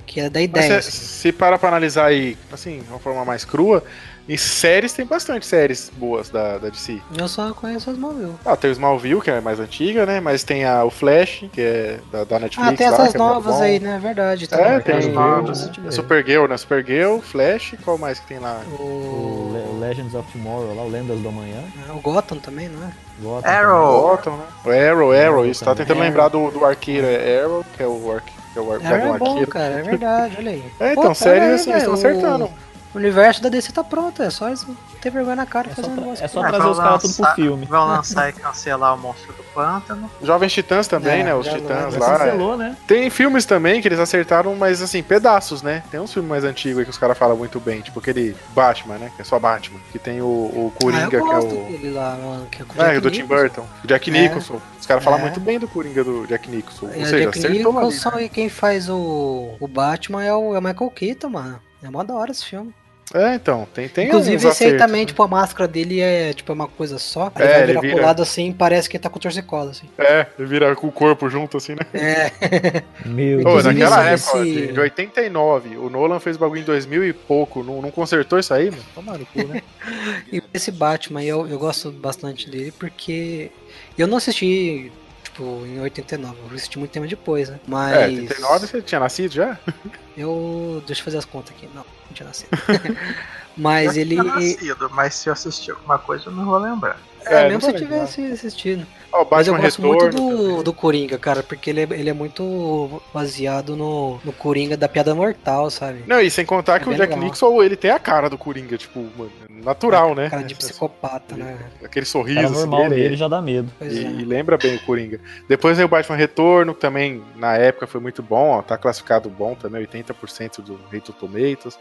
[0.07, 0.83] que é da Mas ideia.
[0.83, 0.91] se, assim.
[1.07, 3.85] se para pra analisar aí, assim, de uma forma mais crua,
[4.29, 7.01] em séries tem bastante séries boas da, da DC.
[7.17, 8.35] Eu só conheço as Smallville.
[8.45, 10.21] Ah, tem o Smallville, que é mais antiga, né?
[10.21, 12.73] Mas tem a, o Flash, que é da, da Netflix.
[12.73, 13.63] Ah, tem lá, essas é novas bom.
[13.63, 13.99] aí, né?
[14.03, 14.49] Verdade.
[14.53, 15.71] É, tem as o novas.
[15.91, 16.57] Supergirl, né?
[16.57, 18.61] Supergirl, Flash, qual mais que tem lá?
[18.79, 21.63] O O, Le- Legends of Tomorrow, lá, o Lendas do Amanhã.
[21.95, 22.91] o Gotham também, não é?
[23.21, 24.03] Gotham Arrow.
[24.11, 24.45] Gotham, né?
[24.65, 25.65] O Arrow, Arrow, isso.
[25.65, 26.05] Tá tentando Arrow.
[26.05, 28.83] lembrar do, do arqueiro, é Arrow, que é o, arque, que é o ar- É,
[28.89, 29.51] Gavião é bom, Arqueiro.
[29.51, 30.65] cara, é verdade, olha aí.
[30.79, 32.51] É, Pô, então, séries olha aí, assim, estão velho, acertando.
[32.99, 34.67] O universo da DC tá pronto, é só eles
[35.01, 36.25] ter vergonha na cara e É só, fazer um negócio.
[36.25, 37.67] é só Ah, trazer os caras tudo pro filme.
[37.67, 40.11] Vão lançar e cancelar o Monstro do Pântano.
[40.21, 41.35] Jovens Titãs também, É, né?
[41.37, 42.15] Os Titãs lá.
[42.15, 42.19] é.
[42.19, 42.77] cancelou, né?
[42.89, 45.85] Tem filmes também que eles acertaram, mas assim, pedaços, né?
[45.93, 48.99] Tem uns filmes mais antigos aí que os caras falam muito bem, tipo aquele Batman,
[48.99, 49.13] né?
[49.15, 49.79] Que é só Batman.
[49.93, 51.43] Que tem o, o Coringa, ah, que é o.
[51.43, 53.43] dele lá, mano, que é o É, Jack do Tim Nicholson.
[53.43, 53.67] Burton.
[53.85, 54.13] O Jack É.
[54.21, 54.61] Nicholson.
[54.81, 55.23] Os caras falam É.
[55.23, 56.87] muito bem do Coringa do Jack Nicholson.
[56.87, 57.59] Ou É, o seja, Jack acertou ali.
[57.87, 61.61] Nicholson e quem faz o, o Batman é o, é o Michael Keaton, mano.
[61.81, 62.75] É mó da hora esse filme.
[63.15, 65.07] É, então, tem, tem Inclusive, esse aí também, né?
[65.07, 67.33] tipo, a máscara dele é tipo é uma coisa só.
[67.35, 69.89] Aí É, vai virar vira- pro lado assim parece que tá com torcicola, assim.
[69.99, 71.87] É, ele vira com o corpo junto assim, né?
[71.95, 72.31] É,
[73.09, 73.65] Meu Deus.
[73.65, 77.63] Naquela época, esse- de, de 89, o Nolan fez bagulho em 2000 e pouco.
[77.65, 78.83] Não, não consertou isso aí, mano?
[78.95, 79.63] Toma no cu, né?
[80.33, 83.51] e esse Batman eu, eu gosto bastante dele porque
[83.97, 84.93] eu não assisti,
[85.39, 87.61] tipo, em 89, eu assisti muito tempo depois, né?
[87.67, 87.97] Mas.
[87.97, 89.59] É, 89 você tinha nascido já?
[90.17, 90.83] Eu.
[90.87, 91.69] Deixa eu fazer as contas aqui.
[91.73, 92.49] Não, não tinha nascido.
[93.57, 94.11] Mas Eu ele.
[94.11, 96.97] tinha nascido, mas se eu assistir alguma coisa eu não vou lembrar.
[97.27, 98.87] É, É, mesmo se eu tivesse assistido.
[99.13, 100.21] Ó, o Mas eu gosto Retorno.
[100.21, 104.77] muito do, do Coringa, cara, porque ele é, ele é muito baseado no, no Coringa
[104.77, 106.05] da piada mortal, sabe?
[106.07, 107.19] Não, e sem contar É que o Jack legal.
[107.19, 109.31] Nixon, ele tem a cara do Coringa, tipo, mano,
[109.65, 110.29] natural, né?
[110.29, 111.59] Cara de psicopata, né?
[111.83, 113.71] Aquele sorriso cara assim, normal dele, dele já dá medo.
[113.81, 113.89] E, é.
[113.89, 115.21] e lembra bem o Coringa.
[115.49, 119.31] Depois veio o Batman Retorno, que também na época foi muito bom, ó, tá classificado
[119.31, 121.79] bom também, 80% do Rotten Tomatoes,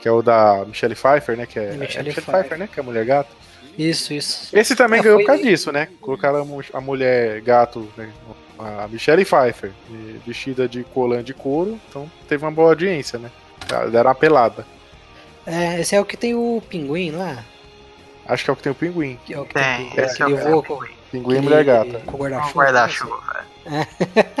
[0.00, 1.46] que é o da Michelle Pfeiffer, né?
[1.46, 2.34] Que é, É, é Michelle Michelle Pfeiffer.
[2.34, 2.68] Pfeiffer, né?
[2.72, 3.34] Que é a mulher gato.
[3.78, 4.56] Isso, isso.
[4.56, 5.88] Esse também É, ganhou foi- por causa disso, né?
[6.00, 8.10] Colocaram a mu- a mulher gato, né?
[8.58, 13.30] A Michelle Pfeiffer, e vestida de colã de couro, então teve uma boa audiência, né?
[13.92, 14.66] Deram uma pelada.
[15.46, 17.38] É, esse é o que tem o pinguim, não é?
[18.26, 19.18] Acho que é o que tem o pinguim.
[19.26, 20.62] Que é o que Tem, tem, esse é é com, o
[21.12, 22.00] Pinguim e aquele- mulher gata.
[22.06, 22.64] Com guarda-chuva.
[22.64, 23.44] guarda-chuva.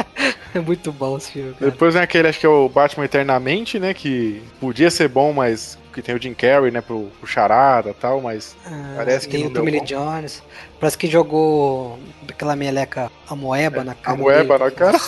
[0.54, 1.70] É muito bom esse filme, cara.
[1.70, 3.92] Depois vem aquele, acho que é o Batman Eternamente, né?
[3.92, 6.80] Que podia ser bom, mas que tem o Jim Carrey, né?
[6.80, 9.84] Pro, pro Charada e tal, mas Ah, Parece que tem não o deu Tommy bom.
[9.84, 10.42] Jones.
[10.78, 14.16] Parece que jogou aquela meleca amoeba na a cara.
[14.16, 14.70] moeba dele.
[14.70, 14.98] na cara.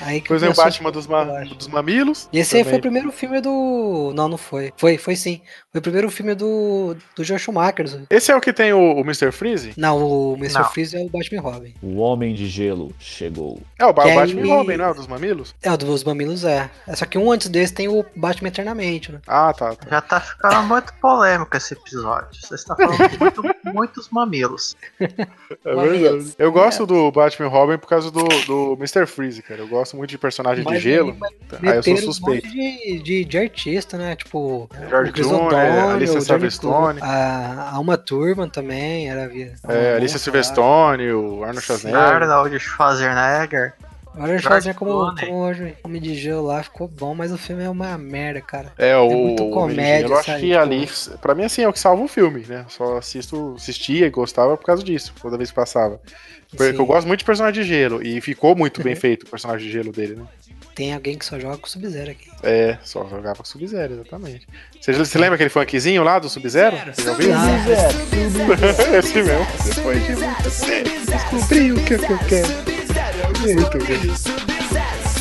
[0.00, 2.28] Aí que Depois vem o Batman dos, ma- dos mamilos.
[2.32, 2.78] E esse aí foi também.
[2.78, 4.12] o primeiro filme do.
[4.14, 4.72] Não, não foi.
[4.76, 5.40] Foi, foi sim.
[5.78, 7.86] O primeiro filme do, do Joe Schumacher.
[8.10, 9.30] Esse é o que tem o, o Mr.
[9.32, 9.72] Freeze?
[9.76, 10.54] Não, o Mr.
[10.60, 10.64] Não.
[10.70, 11.74] Freeze é o Batman Robin.
[11.82, 13.60] O Homem de Gelo chegou.
[13.78, 15.54] É o Ba- Que Batman aí- Robin, não é o dos mamilos?
[15.62, 16.70] É, o dos mamilos é.
[16.86, 19.20] É Só que um antes desse tem o Batman Eternamente, né?
[19.26, 19.74] Ah, tá.
[19.74, 19.86] tá.
[19.90, 22.28] Já tá ficando muito polêmico esse episódio.
[22.40, 24.76] Você está falando de muito- muitos mamilos.
[25.00, 26.34] É verdade.
[26.38, 29.06] Eu gosto do Batman Robin por causa do, do Mr.
[29.06, 29.60] Freeze, cara.
[29.60, 31.10] Eu gosto muito de personagem de Mas gelo.
[31.10, 32.46] aí eu sou Meteram um suspeito.
[32.46, 34.16] monte de, de, de artista, né?
[34.16, 35.14] Tipo, George o
[35.66, 37.00] Clooney, O'Donnell, Alicia o Silverstone.
[37.00, 39.28] Clooney, A, a Uma Turma também era.
[39.28, 42.00] via- É, Alicia Silverstone, o Arnold Schwarzenegger.
[42.02, 43.74] Arnold Schwarzenegger.
[44.18, 45.52] eu George fazer como, como
[45.84, 48.72] Homem de Gelo lá, ficou bom, mas o filme é uma merda, cara.
[48.78, 50.40] É, o, muito o comédia, Eu acho sabe?
[50.40, 50.88] que ali,
[51.20, 52.64] pra mim, assim, é o que salva o filme, né?
[52.68, 56.00] Só assisto, assistia e gostava por causa disso, toda vez que passava.
[56.50, 56.78] Porque Sim.
[56.78, 59.72] eu gosto muito de personagem de gelo, e ficou muito bem feito o personagem de
[59.72, 60.22] gelo dele, né?
[60.76, 62.28] Tem alguém que só joga com Sub-Zero aqui.
[62.42, 64.46] É, só jogava com Sub-Zero, exatamente.
[64.78, 66.76] Você, você lembra aquele funkzinho lá do Sub-Zero?
[66.94, 67.32] Você já ouviu?
[67.34, 67.48] Ah,
[68.98, 69.46] Esse mesmo.
[69.74, 72.48] Depois de muito tempo, descobri o que, é que eu quero.
[73.54, 75.16] Muito bem.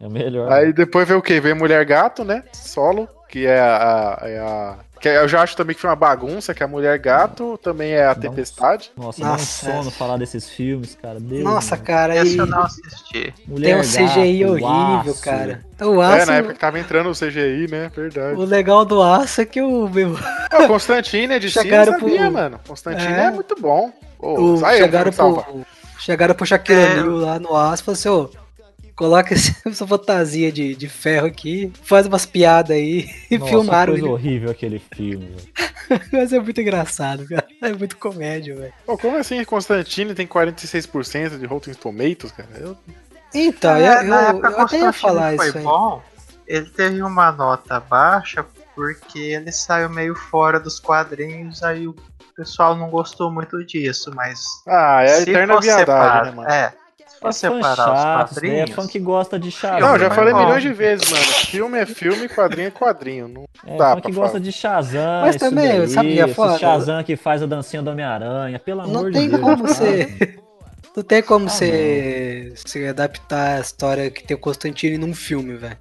[0.00, 0.52] É o melhor.
[0.52, 1.40] Aí depois veio o quê?
[1.40, 2.42] Veio Mulher Gato, né?
[2.52, 4.18] Solo, que é a.
[4.22, 7.58] é a- que eu já acho também que foi uma bagunça, que a Mulher Gato
[7.62, 8.20] também é a Não.
[8.22, 8.90] Tempestade.
[8.96, 9.90] Nossa, um Nossa, sono é.
[9.90, 11.20] falar desses filmes, cara.
[11.20, 11.86] Deus Nossa, mano.
[11.86, 13.34] cara, Esse e eu não assisti.
[13.46, 15.22] Mulher tem um CGI Gato, horrível, Aço.
[15.22, 15.60] cara.
[15.82, 17.90] O aço, É, na época que tava entrando o CGI, né?
[17.94, 18.34] Verdade.
[18.40, 20.12] o legal do aço é que o meu.
[20.14, 22.60] O Constantine é de si, Chegaram sabia, pro- mano.
[22.66, 23.24] Constantine É.
[23.26, 23.92] é, muito bom.
[24.18, 25.44] O sai, chegaram, pro,
[25.98, 27.00] chegaram pro Shaquille É.
[27.02, 28.30] O'Neal lá no aço e falaram assim, ô,
[28.94, 34.06] coloca essa fantasia de, de ferro aqui, faz umas piadas aí e Nossa, filmaram coisa
[34.06, 34.12] ele.
[34.14, 35.34] horrível aquele filme.
[36.12, 37.46] Mas é muito engraçado, cara.
[37.60, 38.72] É muito comédia, velho.
[38.86, 42.48] Pô, como assim Constantine tem 46% de Rotten Tomatoes, cara?
[42.58, 42.76] Eu...
[43.34, 45.64] Então, É, eu, na eu, época eu até ia Constantine falar foi isso aí.
[45.64, 46.02] bom.
[46.46, 51.94] Ele teve uma nota baixa porque ele saiu meio fora dos quadrinhos, aí o
[52.36, 56.50] pessoal não gostou muito disso, mas Ah, é a eterna viadagem, né, mano?
[56.50, 56.74] É,
[57.32, 59.80] se for É fã separar chato, daí é fã que gosta de Shazam.
[59.80, 61.24] Não, já mas falei milhões de vezes, mano.
[61.24, 63.28] Filme é filme, quadrinho é quadrinho.
[63.28, 64.40] Não É, dá fã pra que gosta falar.
[64.44, 66.58] de Shazam, Mas também, daí, é esse foda?
[66.58, 69.40] Shazam que faz a dancinha do Homem-Aranha, pelo amor Não de tem Deus.
[69.42, 69.74] como cara.
[69.74, 70.38] você.
[70.96, 75.54] Não tem como Ah, você, você adaptar a história que tem o Constantine num filme,
[75.56, 75.76] velho.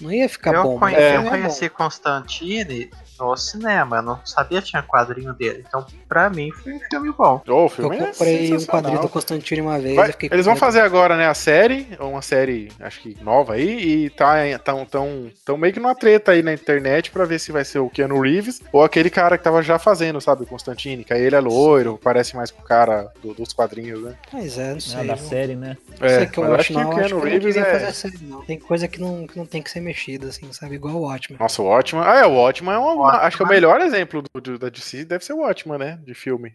[0.00, 2.90] Não ia ficar eu, bom, conhe- mas o eu filme é conheci Constantine
[3.30, 5.64] no cinema, eu não sabia que tinha quadrinho dele.
[5.66, 7.40] Então, pra mim, foi um filme bom.
[7.48, 8.66] Ô, o Eu filme é comprei um sensacional.
[8.82, 9.96] quadrinho do Constantine uma vez.
[9.96, 10.60] Vai- eu fiquei com eles vão medo.
[10.60, 15.30] fazer agora, né, a série, uma série, acho que nova aí, e tá tão, tão,
[15.44, 18.20] tão meio que numa treta aí na internet pra ver se vai ser o Keanu
[18.20, 21.40] Reeves ou aquele cara que tava já fazendo, sabe, o Constantine, que aí ele é
[21.40, 24.14] loiro, parece mais com o cara do- dos quadrinhos, né?
[24.32, 25.00] Mas é, não sei.
[25.00, 25.28] Ah, da viu?
[25.28, 25.76] série, né?
[26.00, 26.80] Não sei que eu mas acho, não.
[26.80, 27.92] que o Acho que Keanu eu não Reeves é...
[27.92, 28.42] série, não.
[28.42, 30.74] Tem coisa que não, que não tem que ser mexida, assim, sabe?
[30.76, 31.36] Igual o ótimo.
[31.40, 32.02] Nossa, o Watchman...
[32.06, 33.11] Ah, é, o Watchman é uma...
[33.16, 35.98] Acho que é o melhor exemplo do, do- da DC deve ser o Watchman, né,
[36.04, 36.54] de filme.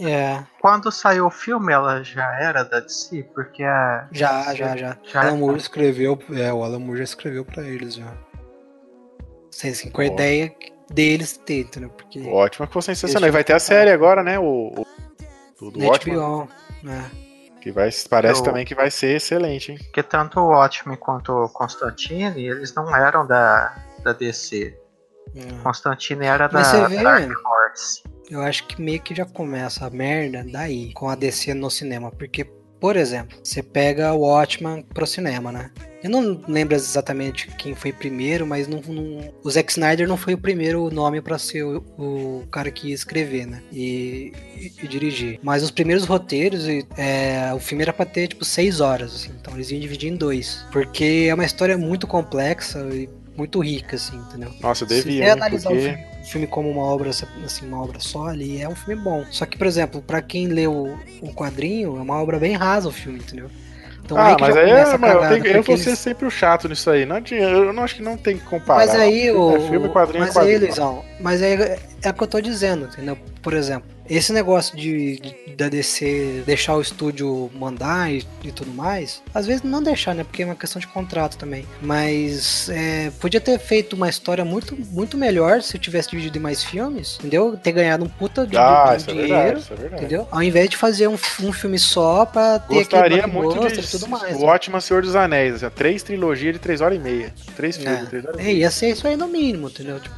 [0.00, 4.06] É, Quando saiu o filme, ela já era da DC, porque a.
[4.12, 4.96] já, já, já.
[5.02, 8.12] Já Alan é- Moore escreveu, é, o Alan Moore já escreveu pra eles, já.
[9.50, 10.54] Sem assim, com a ideia
[10.90, 11.90] deles ter, entendeu?
[11.90, 13.28] Porque O Watchman que foi sensacional.
[13.28, 14.72] E vai ter a tá- série agora, né, o...
[14.72, 14.86] o
[15.58, 15.80] do, do
[16.82, 17.10] né?
[17.60, 19.78] que vai, parece Eu- também que vai ser excelente, hein.
[19.78, 24.78] Porque tanto o Watchmen quanto o Constantine, eles não eram da, da DC.
[25.34, 25.62] É.
[25.62, 27.30] Constantine era Mas da você vê, Dark.
[27.44, 28.02] Horse.
[28.30, 32.10] Eu acho que meio que já começa a merda daí, com a DC no cinema.
[32.10, 32.44] Porque,
[32.78, 35.70] por exemplo, você pega o Watchman pro cinema, né?
[36.00, 40.34] Eu não lembro exatamente quem foi primeiro, mas não, não- o Zack Snyder não foi
[40.34, 43.60] o primeiro nome pra ser o, o cara que ia escrever, né?
[43.72, 45.40] E, e- e dirigir.
[45.42, 49.32] Mas os primeiros roteiros, é, o filme era pra ter, tipo, seis horas, assim.
[49.40, 50.64] Então eles iam dividir em dois.
[50.70, 54.50] Porque é uma história muito complexa e muito rica, assim, entendeu?
[54.60, 55.86] Nossa, eu Se devia, você hein, analisar porque...
[55.86, 59.00] o, filme, o filme como uma obra, assim, uma obra só ali, é um filme
[59.02, 59.24] bom.
[59.30, 62.92] Só que, por exemplo, pra quem leu o quadrinho, é uma obra bem rasa o
[62.92, 63.48] filme, entendeu?
[64.04, 66.30] Então ah, que mas aí é, mas eu, tenho- eu vou ser eles- sempre o
[66.30, 67.04] chato nisso aí.
[67.04, 68.86] Não adianta, eu não acho que não tem que comparar.
[68.86, 69.48] Mas aí, não.
[69.50, 69.56] o.
[69.56, 70.56] É filme, quadrinho, mas quadrinho.
[70.56, 73.16] aí, Luizão, mas é, é o que eu tô dizendo, entendeu?
[73.42, 78.70] Por exemplo, esse negócio de, de- da DC deixar o estúdio mandar e, e tudo
[78.72, 80.24] mais, às vezes não deixar, né?
[80.24, 81.64] Porque é uma questão de contrato também.
[81.80, 86.62] Mas é, podia ter feito uma história muito, muito melhor se tivesse dividido em mais
[86.64, 87.56] filmes, entendeu?
[87.56, 89.32] Ter ganhado um puta de, Ah, de isso é dinheiro.
[89.34, 90.04] verdade, isso é verdade.
[90.04, 90.28] Entendeu?
[90.30, 93.82] Ao invés de fazer um, um filme só pra ter Gostaria aquele muito de e
[93.86, 94.36] tudo mais.
[94.36, 94.44] o né?
[94.46, 97.32] Watchman Senhor dos Anéis, assim, três trilogias de três horas e meia.
[97.56, 98.02] Três filmes É.
[98.02, 98.56] de três horas e É, meia.
[98.58, 99.98] ia ser isso aí no mínimo, entendeu?
[100.00, 100.14] Tipo,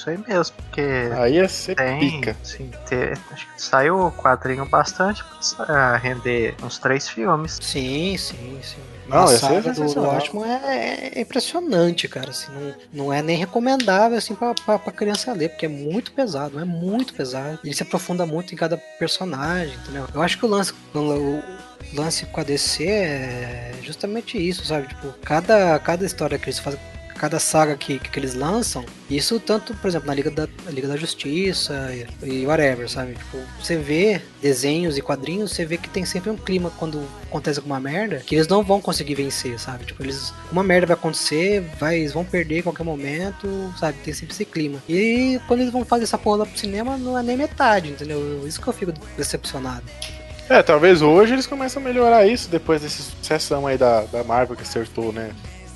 [0.00, 0.80] Isso aí mesmo, porque
[1.14, 1.98] Aí ia ser tem.
[1.98, 2.34] pica.
[2.42, 5.22] Sim, ter- acho que saiu o quadrinho bastante
[5.58, 7.58] pra render uns três filmes.
[7.60, 8.78] Sim, sim, sim.
[9.06, 10.12] Não, a saga do sensacional.
[10.12, 12.30] Watchmen é, é impressionante, cara.
[12.30, 12.74] Assim, não,
[13.06, 16.64] não é nem recomendável assim, pra, pra, pra criança ler, porque é muito pesado, é
[16.64, 17.58] muito pesado.
[17.62, 20.06] Ele se aprofunda muito em cada personagem, entendeu?
[20.14, 21.42] Eu acho que o lance, o, o
[21.92, 24.86] lance com a DC é justamente isso, sabe?
[24.88, 26.80] Tipo, cada, cada história que eles fazem.
[27.20, 30.96] Cada saga que, que eles lançam, isso tanto, por exemplo, na Liga da, Liga da
[30.96, 31.90] Justiça
[32.22, 33.12] e, e whatever, sabe?
[33.12, 37.58] Tipo, você vê desenhos e quadrinhos, você vê que tem sempre um clima quando acontece
[37.58, 39.84] alguma merda, que eles não vão conseguir vencer, sabe?
[39.84, 40.32] Tipo, eles.
[40.50, 43.98] Uma merda vai acontecer, vai, eles vão perder em qualquer momento, sabe?
[44.02, 44.82] Tem sempre esse clima.
[44.88, 48.48] E quando eles vão fazer essa porra lá pro cinema, não é nem metade, entendeu?
[48.48, 49.84] Isso que eu fico decepcionado.
[50.48, 54.56] É, talvez hoje eles comecem a melhorar isso depois dessa sucessão aí da, da Marvel
[54.56, 55.32] que acertou, né?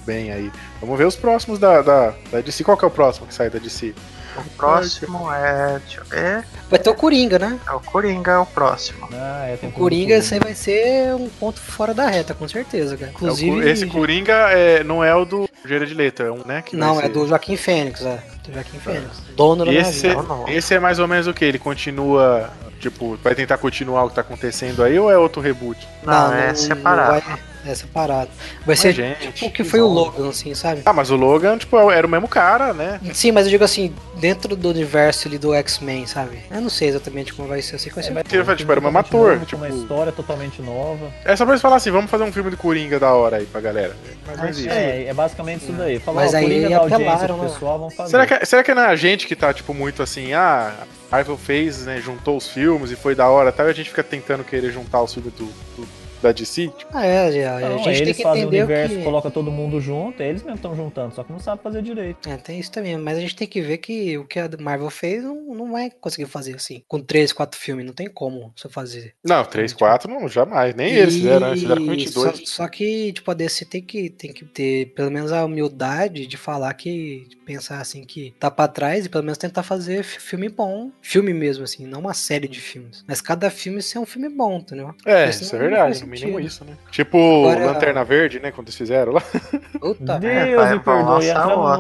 [0.07, 0.51] Bem aí.
[0.81, 2.63] Vamos ver os próximos da, da, da DC.
[2.65, 3.95] Qual que é o próximo que sai da DC?
[4.37, 5.79] O próximo é.
[5.79, 6.45] Deixa eu ver.
[6.69, 7.59] Vai ter o Coringa, né?
[7.69, 9.09] É o Coringa, é o próximo.
[9.13, 12.49] Ah, é, tem O Coringa, esse aí vai ser um ponto fora da reta, com
[12.49, 13.13] certeza, cara.
[13.13, 13.61] É o Inclusive.
[13.63, 16.65] Cu- esse Coringa é, não é o do Jared Leto, é um, né?
[16.73, 18.19] Não, é ser- do Joaquim Fênix, é.
[18.45, 19.23] Do Joaquim Fênix.
[19.37, 20.09] Dono da Esse.
[20.09, 20.49] Não, não.
[20.49, 21.45] esse é mais ou menos o que?
[21.45, 25.79] Ele continua, tipo, vai tentar continuar o que tá acontecendo aí ou é outro reboot?
[26.03, 27.21] Não, é separado.
[27.25, 27.39] vai-
[27.71, 28.31] é separado.
[28.59, 30.83] Vai Mas, ser gente, tipo o que foi o Logan, assim, sabe?
[30.85, 33.01] Ah, mas o Logan, tipo, era o mesmo cara, né?
[33.13, 36.39] Sim, mas eu digo assim, dentro do universo ali do X-Men, sabe?
[36.51, 38.11] Eu não sei exatamente como vai ser, que vai ser.
[38.11, 38.25] É, mas
[38.57, 41.11] Tipo, um era o mesmo ator, novo, tipo- uma história totalmente nova.
[41.25, 43.47] É só pra eles falar assim, vamos fazer um filme do Coringa da hora aí
[43.47, 43.97] pra galera.
[44.43, 44.69] É isso.
[44.69, 45.99] É, é basicamente isso daí.
[45.99, 47.49] Falar, Mas ó, aí Coringa da audiência apelaram, né?
[47.49, 48.11] pessoal, vamos fazer.
[48.11, 50.73] Será que, será que não é a gente que tá, tipo, muito assim, ah,
[51.11, 53.89] a Marvel fez, né, juntou os filmes e foi da hora tal, e a gente
[53.91, 55.45] fica tentando querer juntar os filmes do,
[55.77, 55.89] do-
[56.25, 56.69] da DC?
[56.69, 59.05] Tipo, Ah, é, já, Não, a gente tem eles que fazem o universo, que.
[59.05, 62.29] coloca todo mundo junto, eles mesmo estão juntando, só que não sabe fazer direito.
[62.29, 64.91] É, tem isso também, mas a gente tem que ver que o que a Marvel
[64.91, 66.83] fez não, não vai conseguir fazer assim.
[66.89, 69.15] Com três, quatro filmes, não tem como você fazer.
[69.25, 70.75] não, 3, 4, não, jamais.
[70.75, 71.49] Nem eles fizeram, né?
[71.49, 72.37] Eles fizeram com E 22.
[72.39, 76.27] Só, só que, tipo, a DC tem que, tem que ter pelo menos a humildade
[76.27, 77.27] de falar que.
[77.29, 80.91] de pensar assim que tá pra trás e pelo menos tentar fazer fi- filme bom.
[81.03, 83.05] Filme mesmo, assim, não uma série de filmes.
[83.07, 84.95] Mas cada filme ser um filme bom, entendeu?
[85.05, 86.05] É, isso é verdade.
[86.21, 86.73] Mínimo isso, né?
[86.91, 89.21] Tipo Agora- Lanterna Verde, né, quando eles fizeram lá.
[89.81, 91.79] Puta, Deus vai- me perdoe, entramos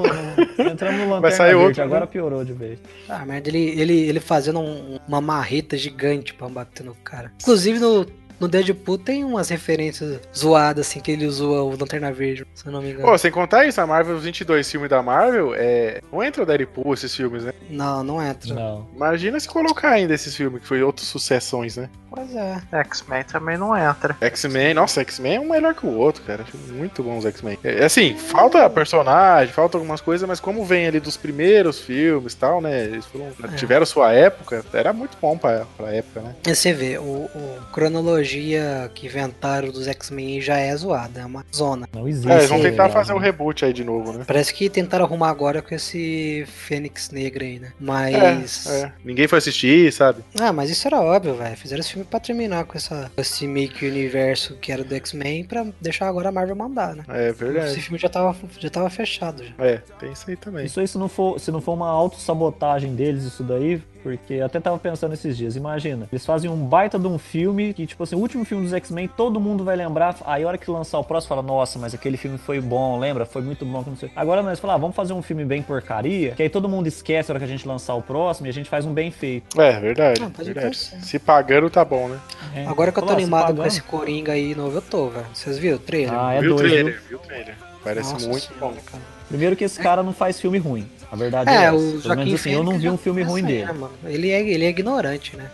[0.59, 1.87] no, entramos no Lanterna sair Verde, outro, né?
[1.87, 2.79] agora piorou de vez.
[3.09, 7.33] Ah, merda, ele, ele, ele fazendo um- uma marreta gigante pra bater no cara.
[7.41, 8.07] Inclusive no,
[8.41, 12.73] no Deadpool tem umas referências zoadas, assim, que ele zoa o Lanterna Verde, se eu
[12.73, 13.07] não me engano.
[13.09, 16.01] Pô, sem contar isso, a Marvel, os 22 filmes da Marvel, é...
[16.13, 17.53] não entra o Deadpool esses filmes, né?
[17.71, 18.53] Não, não entra.
[18.55, 18.87] Não.
[18.95, 21.89] Imagina se colocar ainda esses filmes, que foi outras sucessões, né?
[22.15, 22.61] Pois é.
[22.73, 24.17] X-Men também não entra.
[24.21, 26.43] X-Men, nossa, X-Men é um melhor que o outro, cara.
[26.43, 27.59] Acho muito bom os X-Men.
[27.65, 32.37] É, assim, falta personagem, falta algumas coisas, mas como vem ali dos primeiros filmes e
[32.37, 32.85] tal, né?
[32.85, 33.57] Eles foram- É.
[33.57, 36.35] tiveram sua época, era muito bom pra, pra época, né?
[36.47, 41.45] E você vê, o, o cronologia que inventaram dos X-Men já é zoada, é uma
[41.55, 41.89] zona.
[41.93, 42.31] Não existe.
[42.31, 42.93] É, eles vão tentar velho.
[42.95, 44.25] fazer um reboot aí de novo, né?
[44.27, 47.73] Parece que tentaram arrumar agora com esse Fênix Negra aí, né?
[47.79, 48.67] Mas.
[48.67, 48.93] É, é.
[49.05, 50.23] Ninguém foi assistir, sabe?
[50.41, 51.57] Ah, mas isso era óbvio, velho.
[51.57, 55.45] Fizeram esse filme pra terminar com essa, esse meio que universo que era do X-Men
[55.45, 57.05] pra deixar agora a Marvel mandar, né?
[57.09, 57.81] É Esse verdade.
[57.81, 59.53] filme já tava, já tava fechado já.
[59.65, 60.65] É, tem isso aí também.
[60.67, 64.45] Isso aí se não for, se não for uma autossabotagem deles, isso daí, porque eu
[64.45, 68.03] até tava pensando esses dias, imagina, eles fazem um baita de um filme que, tipo
[68.03, 70.99] assim, o último filme dos X-Men, todo mundo vai lembrar, aí a hora que lançar
[70.99, 73.25] o próximo, fala, nossa, mas aquele filme foi bom, lembra?
[73.25, 74.11] Foi muito bom, que não sei.
[74.15, 77.31] Agora nós falamos, ah, vamos fazer um filme bem porcaria, que aí todo mundo esquece
[77.31, 79.59] a hora que a gente lançar o próximo e a gente faz um bem feito.
[79.59, 80.23] É, verdade.
[80.23, 80.77] Ah, pode verdade.
[80.77, 82.21] Se pagando, tá bom, né?
[82.55, 82.67] É.
[82.67, 85.25] Agora que eu tô ah, se animado com esse Coringa aí novo, eu tô, velho.
[85.33, 86.15] Vocês viram o trailer?
[86.15, 86.93] Ah, é viu o doido, trailer?
[86.93, 87.03] viu?
[87.09, 87.55] Viu o trailer?
[87.83, 88.81] Parece Nossa muito senhora, bom.
[88.85, 89.03] cara.
[89.29, 91.75] Primeiro que esse cara não faz filme ruim, a verdade É, é, essa.
[91.77, 93.65] o Joaquim menos assim, eu não vi um já filme ruim dele.
[93.73, 93.89] né?
[94.05, 95.51] Ele é, ele é ignorante, né?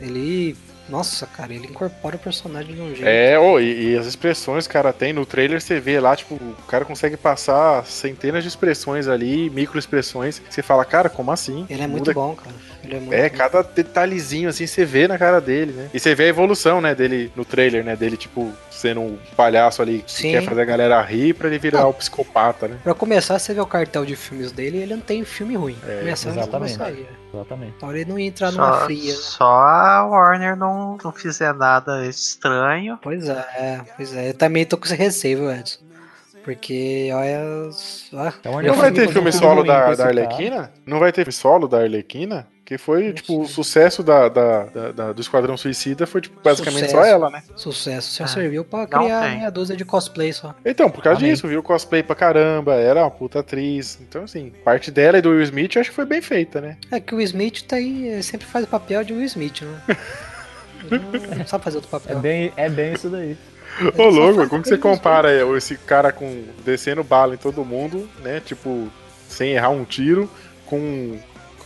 [0.00, 0.56] Ele.
[0.88, 3.04] Nossa, cara, ele incorpora o personagem de um jeito.
[3.06, 6.16] É, ô, e, e as expressões que o cara tem no trailer, você vê lá,
[6.16, 11.10] tipo, o cara consegue passar centenas de expressões ali, micro expressões, que você fala, cara,
[11.10, 11.66] como assim?
[11.68, 12.56] Ele é muito Muda- bom, cara.
[12.88, 15.90] Ele é muito É, cada detalhezinho assim você vê na cara dele, né?
[15.92, 17.94] E você vê a evolução, né, dele no trailer, né?
[17.94, 20.30] Dele, tipo, sendo um palhaço ali que Sim.
[20.32, 21.90] quer fazer a galera rir pra ele virar Não.
[21.90, 22.78] o psicopata, né?
[22.82, 25.76] Pra começar, você vê o cartel de filmes dele ele não tem filme ruim.
[25.86, 26.82] É, Começando exatamente.
[26.82, 27.06] aí.
[27.14, 27.36] é.
[27.36, 27.74] Exatamente.
[27.76, 29.12] Então ele não ia entrar numa Só, fria.
[29.12, 29.18] né?
[29.20, 32.98] só a Warner não, não fizer nada estranho.
[33.02, 34.30] Pois é, pois é.
[34.30, 35.80] Eu também tô com esse receio, viu, Edson.
[36.44, 37.40] Porque, olha.
[38.14, 40.06] Ah, Então, Não vai ter um filme filme solo da, da.
[40.06, 40.72] Arlequina?
[40.86, 42.46] Não vai ter filme solo da Arlequina?
[42.68, 46.90] Que foi, tipo, o sucesso da, da- da- da- do Esquadrão Suicida foi, tipo, basicamente
[46.90, 47.06] só Sucesso.
[47.14, 47.42] ela, né?
[47.56, 48.10] Sucesso.
[48.12, 49.38] Só Ah, serviu pra não criar tem.
[49.38, 50.54] meia dúzia de cosplay só.
[50.62, 51.30] Então, por causa Amém.
[51.32, 53.98] disso, viu cosplay pra caramba, era uma puta atriz.
[54.02, 56.76] Então, assim, parte dela e do Will Smith eu acho que foi bem feita, né?
[56.90, 59.96] É que o Smith tá aí, sempre faz o papel de Will Smith, né?
[61.38, 62.18] Não sabe fazer outro É papel.
[62.20, 63.34] bem, é bem isso daí.
[63.96, 67.64] Ô, só louco, como que você compara é, esse cara com descendo bala em todo
[67.64, 68.40] mundo, né?
[68.44, 68.88] Tipo,
[69.26, 70.30] sem errar um tiro,
[70.66, 71.18] com,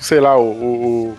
[0.02, 1.16] sei lá, o, o-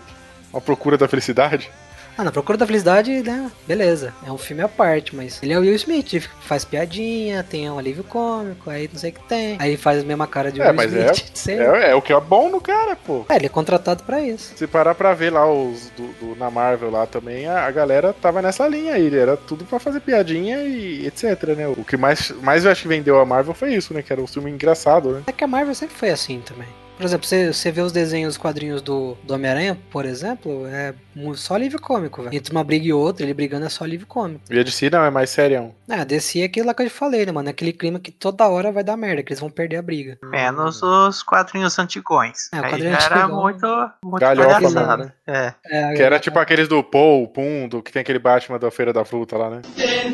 [0.54, 1.72] o- a procura da felicidade?
[2.16, 3.50] Ah, na Procura da Felicidade, né?
[3.68, 4.14] Beleza.
[4.24, 6.30] É um filme à parte, mas ele é o Will Smith.
[6.42, 9.58] Faz piadinha, tem um alívio cômico, aí não sei o que tem.
[9.60, 11.26] Aí faz a mesma cara de É, Will mas é- Smith.
[11.34, 11.58] Sei.
[11.60, 13.26] É, é o que é bom no cara, pô.
[13.30, 14.54] É, ele é contratado pra isso.
[14.56, 18.14] Se parar pra ver lá os do, do- na Marvel lá também, a, a galera
[18.14, 19.12] tava nessa linha aí.
[19.18, 21.24] Era tudo pra fazer piadinha e etc,
[21.58, 21.68] né?
[21.68, 24.04] O que mais, mais eu acho que vendeu a Marvel foi isso, né?
[24.04, 25.24] Que era um filme engraçado, né?
[25.26, 26.68] É que a Marvel sempre foi assim também.
[27.04, 30.94] Por exemplo, você, você vê os desenhos, os quadrinhos do, do Homem-Aranha, por exemplo, é
[31.36, 32.34] só alívio cômico, velho.
[32.34, 34.42] Entre uma briga e outra, ele brigando é só alívio cômico.
[34.50, 35.76] E a DC não, é mais serião.
[35.90, 37.50] Ah, DC é aquilo lá que eu te falei, né, mano?
[37.50, 40.18] É aquele clima que toda hora vai dar merda, que eles vão perder a briga.
[40.24, 42.48] Menos os quadrinhos antigões.
[42.54, 43.42] É, o quadrinho já era antigão.
[43.42, 45.14] muito, muito Galhofa palhaçada.
[45.28, 45.54] É.
[45.66, 48.94] É, Que era tipo aqueles do Paul, Pum, do que tem aquele Batman da Feira
[48.94, 49.62] da Fruta lá, né?
[49.76, 50.14] Ih,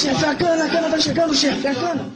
[0.00, 2.10] chefe, a cana, a cana tá chegando, chefe, a cana.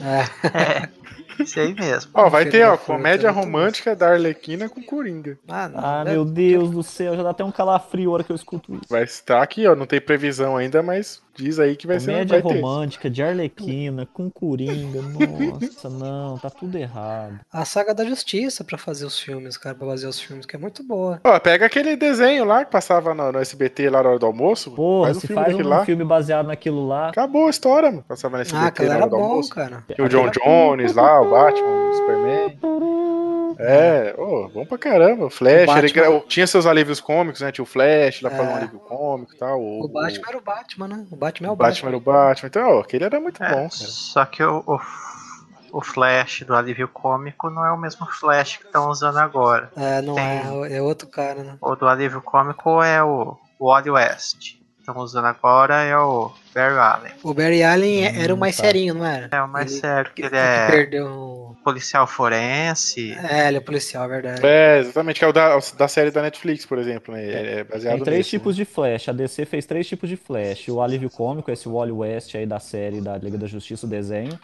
[0.00, 0.88] é.
[1.38, 2.10] Isso aí mesmo.
[2.14, 5.38] Ó, vai ter, ó, comédia é romântica da Arlequina com Coringa.
[5.48, 8.32] Ah, não, Ah, meu Deus do céu, já dá até um calafrio a hora que
[8.32, 8.84] eu escuto isso.
[8.88, 12.40] Vai estar aqui, ó, não tem previsão ainda, mas diz aí que vai ser Comédia
[12.40, 12.60] vai ter.
[12.60, 15.00] romântica de Arlequina com Coringa.
[15.02, 17.38] Nossa, não, tá tudo errado.
[17.52, 20.58] A saga da justiça pra fazer os filmes, cara, pra fazer os filmes, que é
[20.58, 21.20] muito boa.
[21.24, 24.70] Ó, pega aquele desenho lá que passava no, no SBT lá na hora do almoço.
[24.72, 25.84] Porra, faz se filme faz um lá.
[25.84, 27.08] filme baseado naquilo lá.
[27.10, 28.04] Acabou a história, mano.
[28.08, 29.50] Passava no Ah, SBT aquilo na era hora do bom, almoço.
[29.50, 29.84] cara.
[29.86, 32.58] Tem o John Jones lá, o Batman, o Superman.
[33.60, 35.26] É, ô, bom pra caramba.
[35.26, 37.50] O Flash, O ele gra- tinha seus alívios cômicos, né?
[37.50, 38.36] Tinha o Flash, lá É.
[38.36, 39.60] fazia um alívio cômico e tal.
[39.60, 41.06] O Batman era o Batman, né?
[41.10, 41.88] O Batman é o o Batman Batman.
[41.88, 42.46] era o Batman.
[42.48, 43.70] Então, ó, aquele era muito É, bom, cara.
[43.70, 44.80] só que o, o,
[45.72, 49.70] o Flash do alívio cômico não é o mesmo Flash que estão usando agora.
[49.76, 50.24] É, não Tem.
[50.24, 51.56] é, é outro cara, né?
[51.60, 54.56] O do alívio cômico é o, o Wally West.
[54.88, 57.12] Estão usando agora é o Barry Allen.
[57.22, 58.62] O Barry Allen é- era o Hum, mais tá.
[58.64, 59.28] serinho, não era?
[59.30, 61.54] É o mais Ele- sério, que Que, ele que é perdeu.
[61.62, 63.12] policial forense.
[63.28, 64.40] É, ele é policial, é verdade.
[64.46, 67.22] É, exatamente, que é o da, da série da Netflix, por exemplo, né?
[67.22, 69.10] É, é baseado Tem três nesse, tipos de Flash.
[69.10, 70.68] A DC fez três tipos de Flash.
[70.68, 74.38] O alívio cômico, esse Wally West aí da série da Liga da Justiça, o desenho.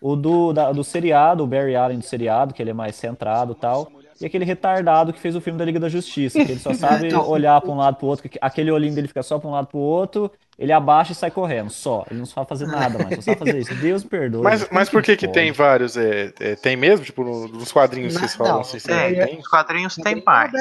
[0.00, 3.52] O do, da- do seriado, o Barry Allen do seriado, que ele é mais centrado
[3.52, 3.90] e tal.
[4.20, 7.12] E aquele retardado que fez o filme da Liga da Justiça, que ele só sabe
[7.16, 9.68] olhar pra um lado pro outro, que aquele olhinho dele fica só pra um lado
[9.68, 12.04] pro outro, ele abaixa e sai correndo, só.
[12.10, 13.74] Ele não sabe fazer nada mais, só sabe fazer isso.
[13.74, 14.44] Deus me perdoe.
[14.44, 15.38] Mas, mas por que que pode?
[15.38, 15.96] tem vários?
[15.96, 17.04] É, é, tem mesmo?
[17.04, 19.38] Tipo, no- nos quadrinhos que vocês falam não, assim, Tem, tem?
[19.38, 20.52] os quadrinhos tem O mais.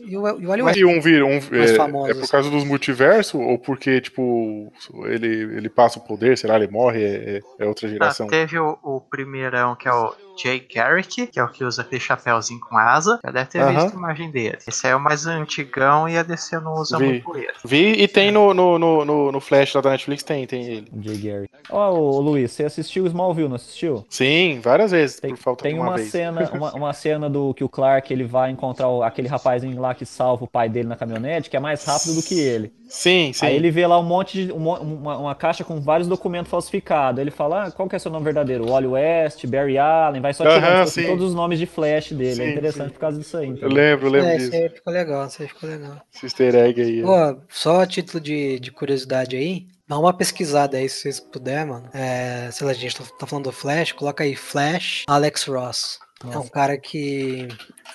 [0.00, 2.16] E o, e o Mas se um vira um, é, famosos.
[2.16, 4.72] é por causa dos multiversos ou porque, tipo,
[5.06, 8.26] ele, ele passa o poder, sei lá, ele morre, é, é outra Ah, geração?
[8.28, 12.00] teve o, o primeirão que é o Jay Garrick, que é o que usa aquele
[12.00, 13.18] chapéuzinho com asa.
[13.24, 14.58] Já deve ter visto a imagem dele.
[14.66, 17.04] Esse aí é o mais antigão e a DC não usa Vi.
[17.06, 17.48] muito ele.
[17.64, 20.88] Vi e tem no, no, no, no, no Flash lá da Netflix, tem, tem ele.
[21.00, 21.48] Jay Gary.
[21.70, 24.04] Ó, ô, Luiz, você assistiu Smallville, não assistiu?
[24.08, 26.08] Sim, várias vezes, Tem, por falta tem de uma, uma, vez.
[26.10, 29.94] cena, uma, uma cena do que o Clark ele vai encontrar o- aquele rapazinho lá
[29.94, 32.72] que salva o pai dele na caminhonete, que é mais rápido do que ele.
[32.88, 33.44] Sim, sim.
[33.46, 34.52] Aí ele vê lá um monte de.
[34.52, 37.18] um mo- uma, uma caixa com vários documentos falsificados.
[37.18, 38.66] Aí ele fala: ah, qual que é seu nome verdadeiro?
[38.70, 41.06] Wally West, Barry Allen, vai só tirando tipo, assim, sim.
[41.06, 42.34] todos os nomes de flash dele.
[42.34, 42.92] Sim, é interessante sim.
[42.94, 43.46] por causa disso aí.
[43.46, 43.68] Eu entendeu?
[43.70, 44.48] lembro, eu lembro É, disso.
[44.48, 45.96] isso aí ficou legal, isso aí ficou legal.
[46.14, 47.02] Esse easter egg aí.
[47.02, 51.66] Pô, só a título de, de curiosidade aí, dá uma pesquisada aí se vocês puderem,
[51.66, 51.88] mano.
[51.92, 55.98] É, sei lá, a gente tá, tá falando do Flash, coloca aí Flash Alex Ross.
[56.24, 56.50] É um Nossa.
[56.50, 57.46] cara que.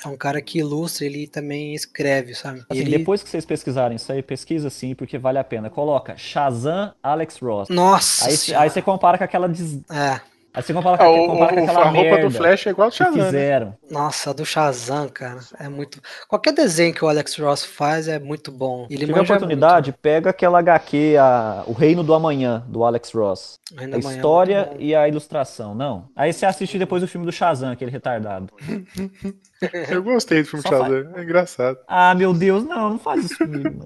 [0.04, 2.64] É um cara que ilustra, ele também escreve, sabe?
[2.70, 2.98] Assim, ele...
[2.98, 5.70] Depois que vocês pesquisarem isso aí, pesquisa sim, porque vale a pena.
[5.70, 7.70] Coloca Shazam Alex Ross.
[7.70, 8.28] Nossa!
[8.28, 9.50] Aí, aí você compara com aquela.
[9.50, 9.76] Des...
[9.90, 10.22] É,
[10.56, 12.32] Aí você compara com, Ah, aque- o, compara com o- aquela a roupa merda do
[12.32, 13.26] Flash é igual ao que Shazam, né?
[13.26, 13.76] fizeram.
[13.90, 16.00] nossa, a do Shazam, cara, é muito.
[16.28, 18.86] Qualquer desenho que o Alex Ross faz é muito bom.
[18.90, 23.60] Ele Se tiver oportunidade, pega aquela HQ, a, O Reino do Amanhã, do Alex Ross.
[23.72, 23.94] muito.
[23.94, 26.06] A é história muito e a ilustração, não.
[26.16, 28.54] Aí você assiste depois o filme do Shazam, aquele retardado.
[29.90, 31.78] Eu gostei do filme Só Shazam, é engraçado.
[31.88, 33.86] Ah, meu Deus, não, não faz isso comigo.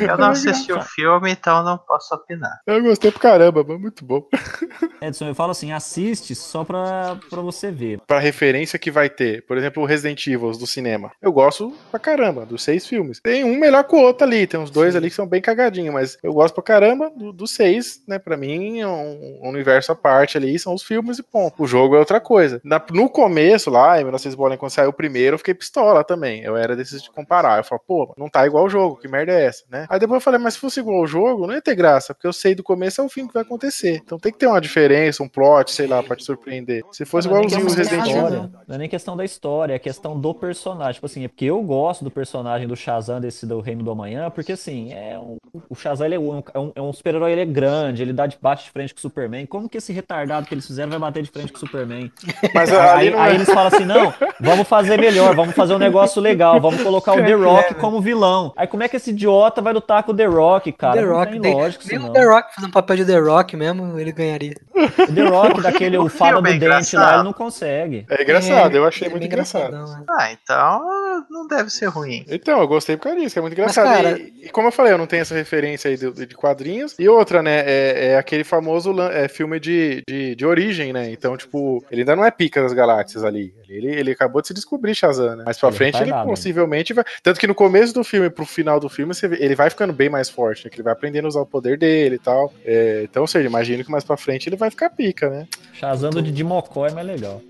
[0.00, 2.58] Eu não assisti o filme, então não posso opinar.
[2.66, 4.26] Eu gostei pra caramba, mas muito bom.
[5.00, 8.00] Edson, eu falo assim, assiste só pra, pra você ver.
[8.06, 11.10] Pra referência que vai ter, por exemplo, o Resident Evil do cinema.
[11.20, 13.20] Eu gosto pra caramba dos seis filmes.
[13.22, 15.92] Tem um melhor que o outro ali, tem uns dois ali que são bem cagadinhos,
[15.94, 18.18] mas eu gosto pra caramba do- dos seis, né?
[18.18, 21.62] Pra mim é um, um universo à parte ali, são os filmes e ponto.
[21.62, 22.60] O jogo é outra coisa.
[22.64, 26.42] Na- no começo, lá, em 1900 bolinha, quando saiu o primeiro, eu fiquei pistola também.
[26.42, 27.58] Eu era desses de comparar.
[27.58, 29.86] Eu falo, pô, não tá igual o jogo, que merda é essa, né?
[29.88, 32.26] Aí depois eu falei, mas se fosse igual o jogo, não ia ter graça, porque
[32.26, 34.00] eu sei do começo ao fim o que vai acontecer.
[34.04, 36.82] Então tem que ter uma diferença, um plot, sei lá, pra te surpreender.
[36.92, 38.50] Se fosse Não é igualzinho o questão da Resident Evil.
[38.66, 40.94] Não é nem questão da história, é questão do personagem.
[40.94, 44.30] Tipo assim, é porque eu gosto do personagem do Shazam desse do Reino do Amanhã,
[44.30, 45.36] porque assim, é um,
[45.68, 48.26] o Shazam ele é um, é um, é um super-herói, ele é grande, ele dá
[48.26, 49.46] de bate de frente com o Superman.
[49.46, 52.10] Como que esse retardado que eles fizeram vai bater de frente com o Superman?
[52.54, 53.34] Mas Aí, ali aí, não aí é.
[53.34, 57.16] eles falam assim: não, vamos fazer melhor, vamos fazer um negócio legal, vamos colocar o
[57.16, 57.80] The Rock é, né?
[57.80, 58.52] como vilão.
[58.56, 60.94] Aí como é que esse idiota vai lutar com o The Rock, cara?
[61.00, 62.12] The não Rock, tem nem, lógico nem o não.
[62.12, 64.54] The Rock fazendo papel de The Rock mesmo, ele ganharia.
[64.74, 68.06] O The Rock, daquele o fada do é dente lá, ele não consegue.
[68.10, 69.72] É engraçado, É, eu achei é muito engraçado.
[69.72, 70.04] né?
[70.08, 72.24] Ah, então não deve ser ruim.
[72.28, 73.86] Então, eu gostei por causa disso, que é muito engraçado.
[73.86, 76.94] cara- E, e como eu falei, eu não tenho essa referência aí de, de quadrinhos.
[76.98, 81.10] E outra, né, é, é aquele famoso é, filme de, de, de origem, né?
[81.10, 83.54] Então, tipo, ele ainda não é pica das galáxias ali.
[83.68, 85.44] Ele, ele acabou de se descobrir Shazam, né?
[85.46, 87.04] Mas pra Ele frente ele possivelmente vai.
[87.22, 89.92] Tanto que no começo do filme, pro final do filme, você vê- ele vai ficando
[89.92, 90.70] bem mais forte, né?
[90.70, 92.52] Que ele vai aprendendo a usar o poder dele e tal.
[92.64, 95.46] É, então, ou seja, imagino que mais pra frente ele vai ficar pica, né?
[95.72, 97.40] Shazam do Didi Mocó é mais legal.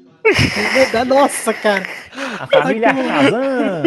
[0.95, 1.87] É nossa, cara.
[2.41, 3.83] A família Shazam!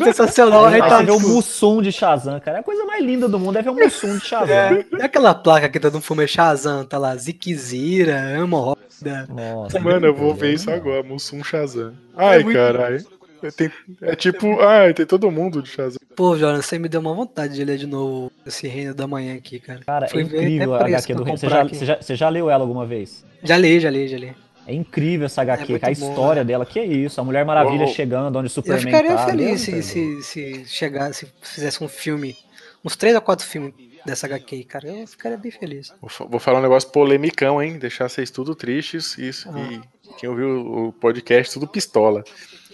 [0.00, 0.64] É sensacional.
[0.64, 2.58] Aí tá você vê o Mussum de Shazam, cara.
[2.58, 4.54] É a coisa mais linda do mundo é ver o Mussum de Shazam.
[4.54, 8.80] É, é aquela placa que tá no filme Shazam, tá lá, Ziquezira, Hemorroida.
[9.28, 9.78] Nossa.
[9.80, 11.92] Mano, eu vou ver isso agora, Mussum Shazam.
[12.16, 13.04] Ai, É muito- caralho.
[13.50, 13.70] Tem-
[14.02, 15.98] É tipo, ai, tem todo mundo de Shazam.
[16.14, 19.34] Pô, Jordan, você me deu uma vontade de ler de novo esse Reino da Manhã
[19.36, 19.80] aqui, cara.
[19.84, 21.38] Cara, é Fui incrível a HQ do Reino.
[21.38, 23.24] Você já, você, já, você já leu ela alguma vez?
[23.42, 24.32] Já li, já li, já li.
[24.66, 25.92] É incrível essa HQ, cara.
[25.92, 27.20] A bom, história dela, que é isso.
[27.20, 27.94] A Mulher Maravilha Uou.
[27.94, 29.26] chegando onde o Eu Superman ficaria tá.
[29.26, 32.36] feliz se, se, se chegasse, se fizesse um filme,
[32.84, 33.72] uns três ou quatro filmes
[34.06, 34.86] dessa HQ, cara.
[34.88, 35.92] Eu ficaria bem feliz.
[36.00, 37.76] Vou, vou falar um negócio polemicão, hein?
[37.78, 39.58] Deixar vocês tudo tristes isso, Ah.
[39.58, 39.80] e
[40.18, 40.48] quem ouviu
[40.88, 42.22] o podcast, tudo pistola.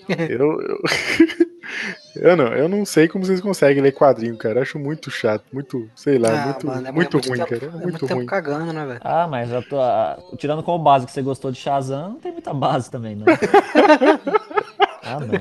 [0.09, 0.79] Eu, eu,
[2.17, 4.63] eu não, eu não sei como vocês conseguem ler quadrinho, cara.
[4.63, 7.65] Acho muito chato, muito, sei lá, Ah, muito, mano, é muito muito ruim, tempo- cara.
[7.65, 8.27] É É muito muito tempo ruim.
[8.27, 9.01] cagando, né, velho?
[9.03, 12.53] Ah, mas a tua- tirando como base que você gostou de Shazam, não tem muita
[12.55, 13.27] base também, não.
[15.17, 15.41] ah, não.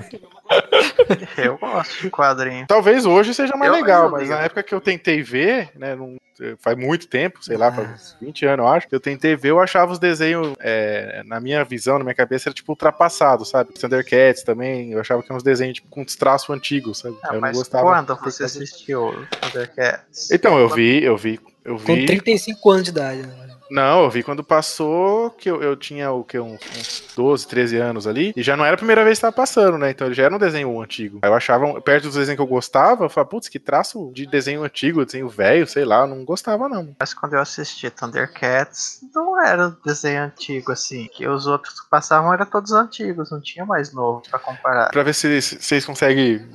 [1.37, 2.65] Eu gosto de quadrinho.
[2.67, 6.15] Talvez hoje seja mais Eu legal, mas na época que eu tentei ver, né, não-
[6.59, 9.59] faz muito tempo, sei lá, faz uns 20 anos, eu acho, eu tentei ver, eu
[9.59, 13.73] achava os desenhos, é, na minha visão, na minha cabeça, era tipo ultrapassado, sabe?
[13.73, 17.17] Thundercats também, eu achava que eram uns desenhos tipo, com uns traços antigos, sabe?
[17.23, 18.05] Ah, eu não mas gostava.
[18.05, 20.29] quando você assistiu Thundercats?
[20.31, 22.05] Então, eu vi, eu vi, eu Com vi.
[22.05, 23.46] 35 anos de idade, né?
[23.69, 27.77] Não, eu vi quando passou, que eu, eu tinha o que, uns, uns 12, 13
[27.77, 29.91] anos ali, e já não era a primeira vez que tava passando, né?
[29.91, 31.19] Então ele já era um desenho antigo.
[31.23, 34.63] Eu achava, perto dos desenhos que eu gostava, eu falava, putz, que traço de desenho
[34.63, 36.95] antigo, desenho velho, sei lá, eu não gostava não.
[36.99, 41.07] Mas quando eu assisti Thundercats, não era desenho antigo assim.
[41.13, 44.91] Que os outros que passavam eram todos antigos, não tinha mais novo pra comparar.
[44.91, 46.47] Pra ver se vocês conseguem,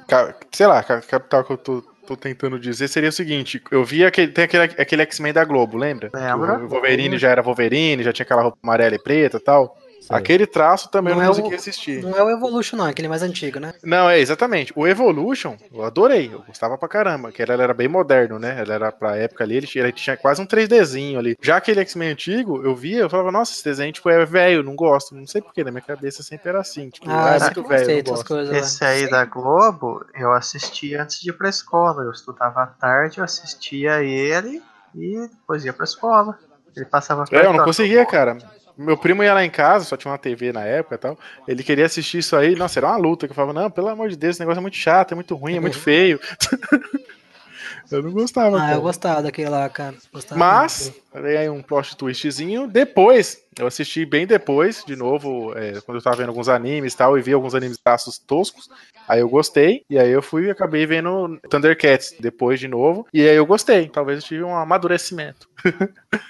[0.52, 3.84] sei lá, ca- captar o que eu tô, tô tentando dizer, seria o seguinte, eu
[3.84, 6.10] vi aquele, tem aquele, aquele X-Men da Globo, lembra?
[6.12, 6.58] Lembro.
[6.58, 9.76] Que O Wolverine já era Wolverine, já tinha aquela roupa amarela e preta e tal.
[10.10, 12.02] Aquele traço também Não eu é não o- consegui assistir.
[12.02, 13.72] Não é o Evolution, não, é aquele mais antigo, né?
[13.82, 14.72] Não, é exatamente.
[14.76, 18.60] O Evolution, eu adorei, eu gostava pra caramba, que ele era bem moderno, né?
[18.60, 21.36] Ele era pra época ali, ele tinha, ele tinha quase um 3Dzinho ali.
[21.40, 24.74] Já aquele X-Men antigo, eu via, eu falava, nossa, esse desenho tipo, é velho, não
[24.74, 25.14] gosto.
[25.14, 28.24] Não sei porquê, na minha cabeça sempre era assim, tipo, ah, Ah, é muito velho,
[28.24, 28.56] coisas.
[28.56, 32.02] Esse aí da Globo, eu assisti antes de ir pra escola.
[32.02, 34.62] Eu estudava à tarde, eu assistia ele
[34.94, 36.38] e depois ia pra escola.
[36.76, 38.36] Ele passava É, eu não conseguia, cara.
[38.76, 41.18] Meu primo ia lá em casa, só tinha uma TV na época e tal.
[41.46, 43.26] Ele queria assistir isso aí, nossa, era uma luta.
[43.26, 45.34] Que eu falava, não, pelo amor de Deus, esse negócio é muito chato, é muito
[45.34, 46.18] ruim, é muito feio.
[47.90, 48.74] eu não gostava, Ah, cara.
[48.74, 49.94] eu gostava daquele lá, cara.
[50.12, 52.66] Gostava Mas, aí um plot twistzinho.
[52.66, 56.96] Depois, eu assisti bem depois, de novo, é, quando eu tava vendo alguns animes e
[56.96, 58.68] tal, e vi alguns animes traços toscos.
[59.08, 63.28] Aí eu gostei, e aí eu fui e acabei vendo Thundercats depois de novo, e
[63.28, 63.88] aí eu gostei.
[63.88, 65.48] Talvez eu tive um amadurecimento.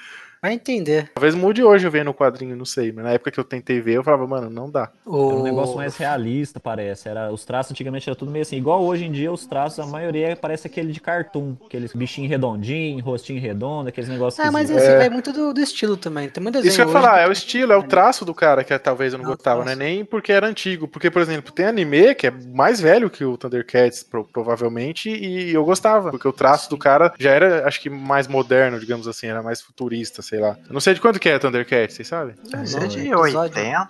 [0.43, 1.09] Vai entender.
[1.15, 2.91] Talvez mude hoje eu vendo o quadrinho, não sei.
[2.91, 4.91] Mas na época que eu tentei ver, eu falava, mano, não dá.
[5.07, 5.29] O...
[5.29, 7.09] Era um negócio mais realista, parece.
[7.09, 8.57] Era, os traços antigamente era tudo meio assim.
[8.57, 11.55] Igual hoje em dia, os traços, a maioria parece aquele de cartoon.
[11.65, 14.89] Aqueles bichinhos redondinhos, rostinho redondo, aqueles negócios Ah, mas esquisitos.
[14.89, 16.29] esse vai muito do, do estilo também.
[16.29, 18.35] Tem muito desenho Isso que eu ia falar, é o estilo, é o traço do
[18.35, 19.77] cara que talvez eu não É o gostava, traço.
[19.79, 20.89] não é nem porque era antigo.
[20.89, 25.55] Porque, por exemplo, tem anime que é mais velho que o Thundercats, pro- provavelmente, e
[25.55, 26.11] eu gostava.
[26.11, 29.63] Porque o traço do cara já era, acho que, mais moderno, digamos assim, era mais
[29.63, 30.57] futurista, sei lá.
[30.67, 32.35] Eu não sei de quanto que é Thundercats, vocês sabem?
[32.55, 32.63] É de
[33.07, 33.89] episódio- 80?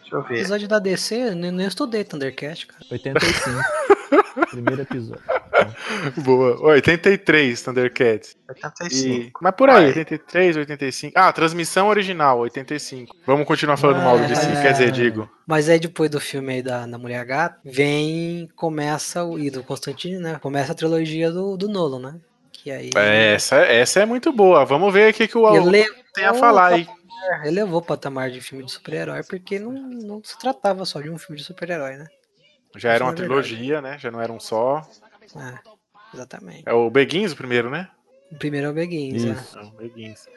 [0.00, 0.38] Deixa eu ver.
[0.38, 2.82] episódio da DC, eu nem, nem estudei Thundercat, cara.
[2.90, 3.60] 85.
[4.50, 5.22] Primeiro episódio.
[6.24, 6.58] Boa.
[6.72, 8.30] 83 Thundercats.
[8.32, 8.52] E...
[8.52, 9.38] 85.
[9.42, 9.86] Mas por aí, Vai.
[9.88, 11.12] 83, 85.
[11.14, 13.14] Ah, transmissão original, 85.
[13.26, 14.62] Vamos continuar falando Ah, mal do DC, é.
[14.62, 15.28] quer dizer, digo.
[15.46, 19.62] Mas aí depois do filme aí da, da Mulher Gata, vem, começa, o- e do
[19.62, 20.38] Constantine, né?
[20.40, 22.20] Começa a trilogia do, do Nolan, né?
[22.62, 22.90] Que aí...
[22.94, 24.64] É, Essa, essa é muito boa.
[24.64, 25.84] Vamos ver o que, que o aluno Ele
[26.14, 26.86] tem a falar aí.
[26.86, 31.00] levou, ele levou o patamar de filme de super-herói, porque não, não se tratava só
[31.00, 32.06] de um filme de super-herói, né?
[32.76, 33.42] Já era uma é verdade.
[33.42, 33.98] trilogia, né?
[33.98, 34.86] Já não era um só.
[35.36, 35.58] É,
[36.14, 36.62] exatamente.
[36.64, 37.88] É o Beguins o primeiro, né?
[38.30, 39.32] O primeiro é o Beguins, né?
[39.32, 39.58] Isso.
[39.58, 40.28] É o Beguins.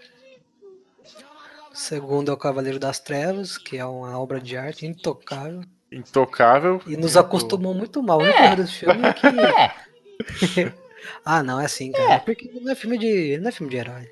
[1.71, 5.61] O segundo é o Cavaleiro das Trevas, que é uma obra de arte intocável.
[5.91, 6.81] Intocável.
[6.87, 8.17] E nos acostumou muito mal.
[8.17, 9.27] O único desse filme é que.
[11.23, 12.19] ah, não, é assim, cara.
[12.19, 13.37] Porque não é filme de.
[13.39, 14.09] Não é filme de herói.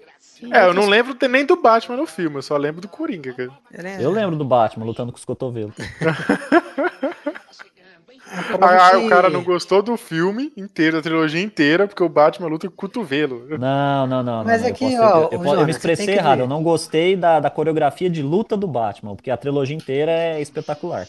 [0.51, 3.51] É, eu não lembro nem do Batman no filme, eu só lembro do Coringa, cara.
[3.73, 5.73] É- Eu lembro do Batman lutando com os cotovelos.
[5.79, 5.83] é
[8.59, 12.67] Ah, o cara não gostou do filme inteiro, da trilogia inteira, porque o Batman luta
[12.67, 13.45] com o cotovelo.
[13.57, 14.43] Não, não, não.
[14.43, 14.69] Mas não.
[14.69, 16.39] aqui, eu, posso- ó, eu- eu, eu me expressei que errado.
[16.39, 20.41] Eu não gostei da, da coreografia de luta do Batman, porque a trilogia inteira é
[20.41, 21.07] espetacular.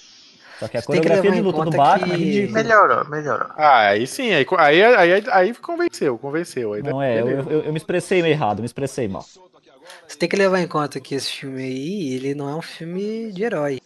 [0.61, 2.17] Só que a Você tem que coreografia levar de em luta do conta Batman é
[2.17, 2.63] que- ridícula.
[2.63, 3.47] Melhorou, melhorou.
[3.57, 4.83] Ah, aí sim, aí, aí,
[5.13, 6.73] aí, aí convenceu, convenceu.
[6.75, 9.25] Aí Não é, eu, eu, eu me expressei errado, me expressei mal.
[10.07, 13.33] Você tem que levar em conta que esse filme aí, ele não é um filme
[13.33, 13.81] de herói.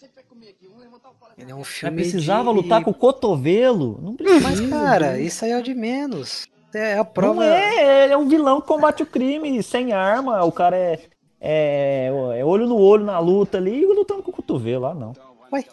[1.36, 1.96] Ele é um Mas filme.
[1.96, 2.56] precisava de...
[2.56, 3.98] lutar com o cotovelo?
[4.02, 4.40] Não precisa.
[4.48, 6.46] Mas, cara, isso aí é o de menos.
[6.74, 7.34] É a prova.
[7.36, 10.44] Não é, ele é um vilão que combate o crime sem arma.
[10.44, 10.98] O cara é,
[11.40, 14.86] é, é olho no olho na luta ali e lutando com o cotovelo.
[14.86, 15.12] Ah, não.
[15.52, 15.64] Ué,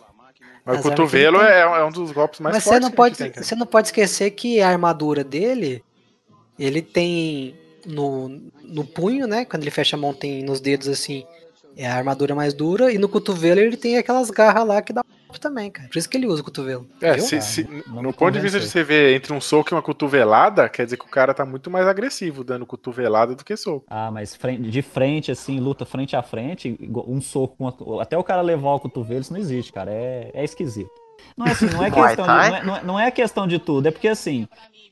[0.66, 2.97] Mas o cotovelo é, é um dos golpes mais Mas você fortes não, que a
[2.97, 5.84] pode, tem, você não pode esquecer que a armadura dele,
[6.57, 7.55] ele tem
[7.86, 8.30] no,
[8.63, 9.45] no punho, né?
[9.45, 11.24] Quando ele fecha a mão, tem nos dedos assim,
[11.78, 15.03] é a armadura mais dura, e no cotovelo ele tem aquelas garras lá que dá
[15.36, 15.90] golpe também, cara.
[15.90, 16.88] Por isso que ele usa o cotovelo.
[17.02, 19.42] É, se, Ah, se- não- não no ponto de vista de você ver entre um
[19.42, 23.36] soco e uma cotovelada, quer dizer que o cara tá muito mais agressivo dando cotovelada
[23.36, 23.86] do que soco.
[23.90, 26.78] Ah, mas de frente, assim, luta frente a frente,
[27.08, 29.92] um soco, até o cara levar o cotovelo, isso não existe, cara.
[29.92, 30.90] É, é esquisito.
[31.38, 33.60] Não é assim, não é questão de, não, é, não é- não é questão de
[33.60, 34.48] tudo, é porque assim,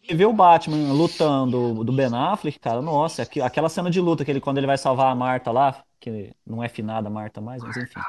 [0.05, 4.31] você vê o Batman lutando do Ben Affleck, cara, nossa, aquela cena de luta que
[4.31, 7.61] ele, quando ele vai salvar a Marta lá, que não é finada a Marta mais,
[7.63, 7.99] mas enfim.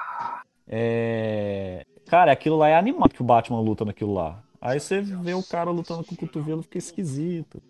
[0.67, 4.43] É, Cara, aquilo lá é animal que o Batman luta naquilo lá.
[4.61, 7.63] Aí você vê o cara lutando com o cotovelo, fica esquisito.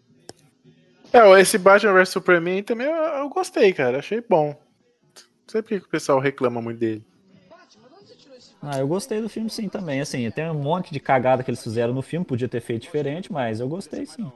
[1.12, 3.98] É, esse Batman vs Superman também eu, eu gostei, cara.
[3.98, 4.48] Achei bom.
[4.48, 7.04] Não sei por que o pessoal reclama muito dele.
[8.60, 10.00] Ah, eu gostei do filme sim também.
[10.00, 13.32] Assim, tem um monte de cagada que eles fizeram no filme, podia ter feito diferente,
[13.32, 14.30] mas eu gostei sim.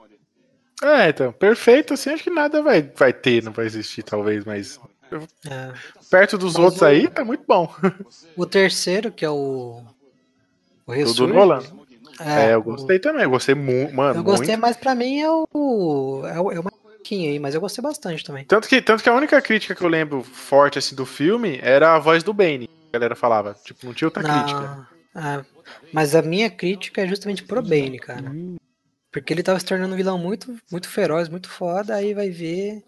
[0.82, 4.78] É, então, perfeito, assim, acho que nada vai, vai ter, não vai existir, talvez, mas
[5.48, 5.72] É.
[6.10, 7.72] perto dos Mas outros o- aí, tá muito bom.
[8.36, 9.82] O terceiro, que é o.
[10.86, 11.62] O Ressurge, do Nolan.
[12.20, 14.60] é, É, eu o- gostei também, eu gostei muito, mano, Eu gostei, muito.
[14.60, 16.22] mas pra mim é o.
[16.26, 18.44] É o, é o pouquinho aí, mas eu gostei bastante também.
[18.44, 21.94] Tanto que, tanto que a única crítica que eu lembro forte, assim, do filme era
[21.94, 22.68] a voz do Bane.
[22.90, 24.88] A galera falava, tipo, não tinha outra crítica.
[25.14, 25.44] Ah,
[25.92, 28.32] mas a minha crítica é justamente pro Bane, cara.
[29.12, 32.82] Porque ele tava se tornando um vilão muito, muito feroz, muito foda, aí vai ver.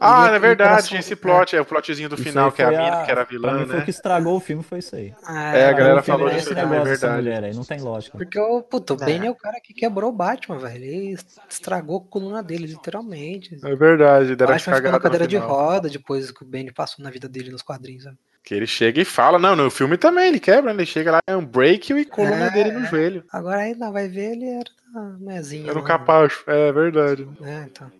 [0.00, 2.70] Ah, é verdade, tinha esse plot, é o plotzinho do Isso final, que é a
[2.70, 3.84] mina que era vilã, foi o né?
[3.84, 5.12] que estragou o filme, foi isso aí.
[5.24, 7.14] Ah, É, a galera falou esse isso aí, negócio é verdade.
[7.16, 8.16] mulher aí, não tem lógica.
[8.16, 9.06] Porque o, puto, o É.
[9.06, 10.84] Bane é o cara que quebrou o Batman, velho.
[10.84, 11.18] Ele
[11.48, 13.56] estragou a coluna dele, literalmente.
[13.64, 17.10] É verdade, deram Batman ficou na cadeira de roda depois que o Bane passou na
[17.10, 18.04] vida dele nos quadrinhos.
[18.04, 18.16] sabe?
[18.44, 20.80] Que ele chega e fala, não, no filme também ele quebra, né?
[20.82, 23.24] ele chega lá, é um break e coluna É, dele no joelho.
[23.30, 25.70] Agora aí não, vai ver, ele era uma mezinha.
[25.70, 27.28] Era um lá, capacho, é verdade.
[27.40, 27.66] né?
[27.70, 27.90] então.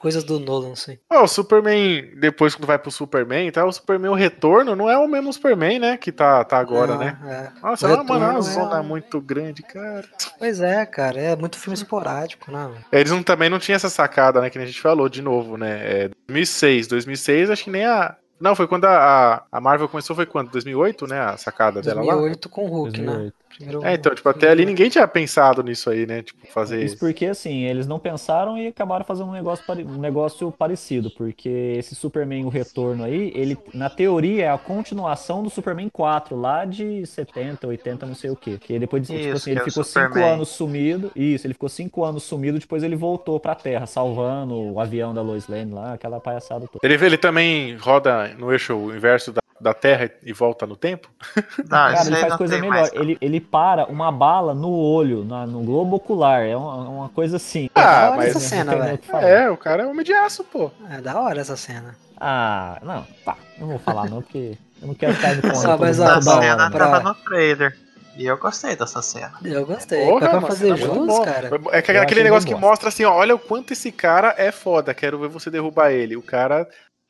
[0.00, 0.98] Coisas do Nolan, assim.
[1.10, 3.64] Ó, o Superman, depois quando vai pro Superman, tá?
[3.64, 5.96] O Superman, o retorno, não é o mesmo Superman, né?
[5.96, 7.18] Que tá, tá agora, Não, né?
[7.56, 7.60] é.
[7.66, 10.04] Nossa, O é uma, mano, é uma é zona um- muito grande, cara.
[10.38, 12.70] Pois é, cara, é muito filme esporádico, né?
[12.92, 14.50] Eles não, também não tinham essa sacada, né?
[14.50, 15.70] Que nem a gente falou de novo, né?
[16.04, 16.86] É 2006.
[16.86, 18.16] 2006, acho que nem a.
[18.40, 20.50] Não, foi quando a, a- Marvel começou, foi quando?
[20.50, 21.20] 2008, né?
[21.20, 22.12] A sacada dela lá.
[22.14, 23.32] 2008 com o Hulk, né?
[23.58, 23.80] 2008.
[23.80, 26.22] Primeiro, É, então, tipo, até ali ninguém tinha pensado nisso aí, né?
[26.22, 29.98] Tipo, fazer Isso porque, assim, eles não pensaram e acabaram fazendo um negócio, pare- um
[29.98, 31.48] negócio parecido, porque
[31.78, 36.64] esse Superman, o retorno aí, ele, na teoria, é a continuação do Superman 4, lá
[36.64, 38.58] de 70, 80, não sei o quê.
[38.60, 40.30] Que depois, de, tipo Isso, assim, ele é ficou cinco Superman.
[40.34, 44.80] anos sumido, isso, ele ficou cinco anos sumido, depois ele voltou pra Terra, salvando o
[44.80, 46.80] avião da Lois Lane lá, aquela palhaçada toda.
[46.82, 51.08] Ele, ele também roda no eixo inverso da, da Terra e volta no tempo?
[51.58, 52.70] Não, Cara, ele faz não coisa melhor.
[52.70, 52.92] mais.
[52.92, 56.42] Ele, ele para uma bala no olho, na- no globo ocular.
[56.42, 57.70] É uma, uma coisa assim.
[57.74, 58.98] Ah, da hora mas essa cena, velho.
[59.22, 60.70] É, o cara é homem de aço, pô.
[60.90, 61.96] É da hora essa cena.
[62.20, 63.36] Ah, não, tá.
[63.58, 65.68] Não vou falar não, porque eu não quero cair no ponto.
[65.68, 67.76] Ah, mas, bom, cena hora, pra- tava no trailer.
[68.16, 69.32] E eu gostei dessa cena.
[69.44, 70.06] Eu gostei.
[70.06, 71.50] Porra, pra fazer jus, cara.
[71.72, 74.52] É que Eu aquele negócio que mostra assim, ó, olha o quanto esse cara é
[74.52, 76.16] foda, quero ver você derrubar ele.
[76.16, 76.68] O cara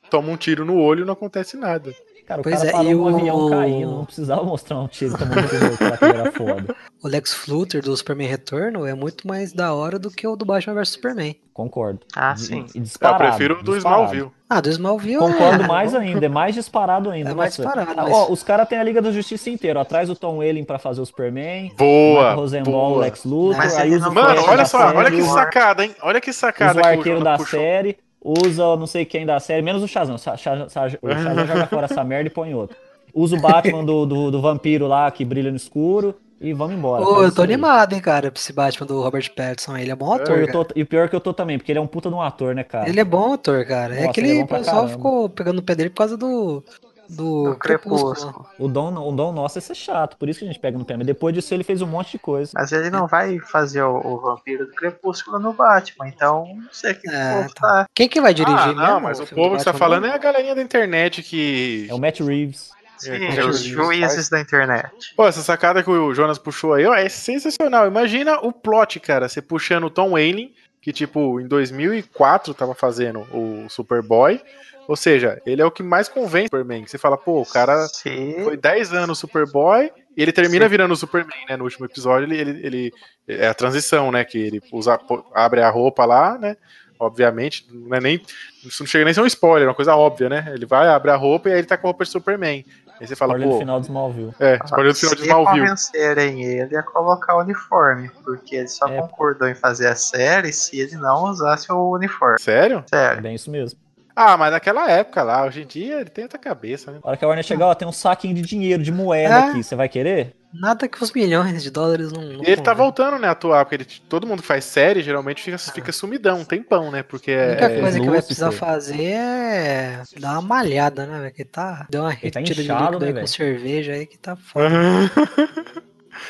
[0.09, 1.93] toma um tiro no olho e não acontece nada.
[2.25, 4.87] Cara, o Pois cara é, parou e um o- avião caindo, não precisava mostrar um
[4.87, 6.75] tiro tomando tiro que era foda.
[7.03, 10.43] O Lex Luthor do Superman Retorno é muito mais da hora do que o do
[10.43, 11.35] Batman vs Superman.
[11.53, 11.99] Concordo.
[12.15, 12.65] Ah, sim.
[12.73, 13.77] E Eu disparado, prefiro o do.
[13.77, 14.31] Smallville.
[14.49, 15.67] Ah, do Smallville Concordo é...
[15.67, 17.29] mais ainda, é mais disparado ainda.
[17.29, 17.69] É mais Nossa.
[17.69, 20.37] disparado, Ah, mas- Ó, os caras têm a Liga da Justiça inteira, atrás do Tom
[20.37, 23.01] Welling pra fazer o Superman, Boa, Michael Rosenbaum, boa.
[23.01, 25.95] Lex Luthor, Mas aí usa o Mano, olha só, série, olha que sacada, hein?
[26.01, 27.59] Olha que sacada usa o que arqueiro da puxou.
[27.59, 27.97] série,
[28.45, 30.17] usa não sei quem da série, menos o Shazam.
[30.17, 32.75] Sa- Sha- Sa- o Shazam joga fora essa merda e põe outro.
[33.13, 37.03] Usa o Batman do, do, do vampiro lá que brilha no escuro e vamos embora.
[37.05, 37.47] Pô, eu tô aí.
[37.53, 39.77] animado, hein, cara, pra esse Batman do Robert Pattinson.
[39.77, 41.71] Ele é bom ator, eu tô- e o pior é que eu tô também, porque
[41.71, 42.89] ele é um puta de um ator, né, cara?
[42.89, 43.95] Ele é bom ator, cara.
[43.95, 44.93] é Nossa, que ele é ele, bom pra pessoal caramba.
[44.97, 46.61] ficou pegando o pé dele por causa do.
[47.09, 48.13] Do, Do Crepúsculo.
[48.13, 48.45] Crepúsculo.
[48.59, 50.85] O dom, o dom nosso é ser chato, por isso que a gente pega no
[50.85, 50.97] pé.
[50.97, 52.51] Mas depois disso ele fez um monte de coisa.
[52.55, 56.93] Mas ele não vai fazer o, o vampiro do Crepúsculo no Batman, então não sei
[56.93, 57.85] o que É, o povo tá.
[57.93, 58.81] Quem que vai dirigir Ah, mesmo?
[58.81, 59.79] não, mas o povo que tá Batman?
[59.79, 61.87] falando é a galerinha da internet que.
[61.89, 62.71] É o Matt Reeves.
[62.97, 65.13] Sim, É, os que- juízes da internet.
[65.17, 67.85] Pô, essa sacada que o Jonas puxou aí, ó, é sensacional.
[67.87, 70.53] Imagina o plot, cara, você puxando o Tom Welling,
[70.85, 74.39] que, tipo, em 2004 tava fazendo o Superboy.
[74.87, 76.85] Ou seja, ele é o que mais convém o Superman.
[76.85, 78.35] Você fala, pô, o cara Se...
[78.43, 80.69] foi 10 anos Superboy e ele termina Sim.
[80.69, 81.57] virando o Superman, né?
[81.57, 82.93] No último episódio, ele, ele, ele-
[83.27, 84.23] é a transição, né?
[84.23, 84.99] Que ele usa,
[85.33, 86.55] abre a roupa lá, né?
[86.99, 88.21] Obviamente, não é nem.
[88.63, 90.51] Isso não chega nem a ser um spoiler, é uma coisa óbvia, né?
[90.53, 92.63] Ele vai, abre a roupa e aí ele tá com a roupa de Superman.
[92.99, 93.59] Aí você fala, Spoiler do pô.
[93.59, 94.33] final do Smallville.
[94.39, 95.59] É, spoiler do final de Se Smallville.
[95.61, 99.01] convencerem ele a colocar o uniforme, porque ele só É.
[99.01, 102.39] concordou em fazer a série se ele não usasse o uniforme.
[102.39, 102.83] Sério?
[102.91, 103.21] É Sério.
[103.21, 103.77] bem isso mesmo.
[104.15, 106.99] Ah, mas naquela época lá, hoje em dia ele tem outra cabeça, né?
[107.03, 109.49] A hora que a Warner chegar, ó, tem um saquinho de dinheiro, de moeda É.
[109.49, 109.61] aqui.
[109.61, 110.33] Você vai querer?
[110.59, 112.21] Nada que os milhões de dólares não.
[112.21, 115.01] não E ele tá voltando, né, a atuar, porque ele- todo mundo que faz série
[115.03, 117.03] geralmente fica, fica sumidão, um tempão, né?
[117.03, 117.47] Porque A é.
[117.51, 121.33] única é- coisa que vai precisar fazer é dar uma malhada, né, velho?
[121.33, 121.85] Que tá.
[121.89, 124.35] Deu uma Ele tá retida de inchado, líquido né, aí com cerveja aí que tá
[124.37, 124.69] foda.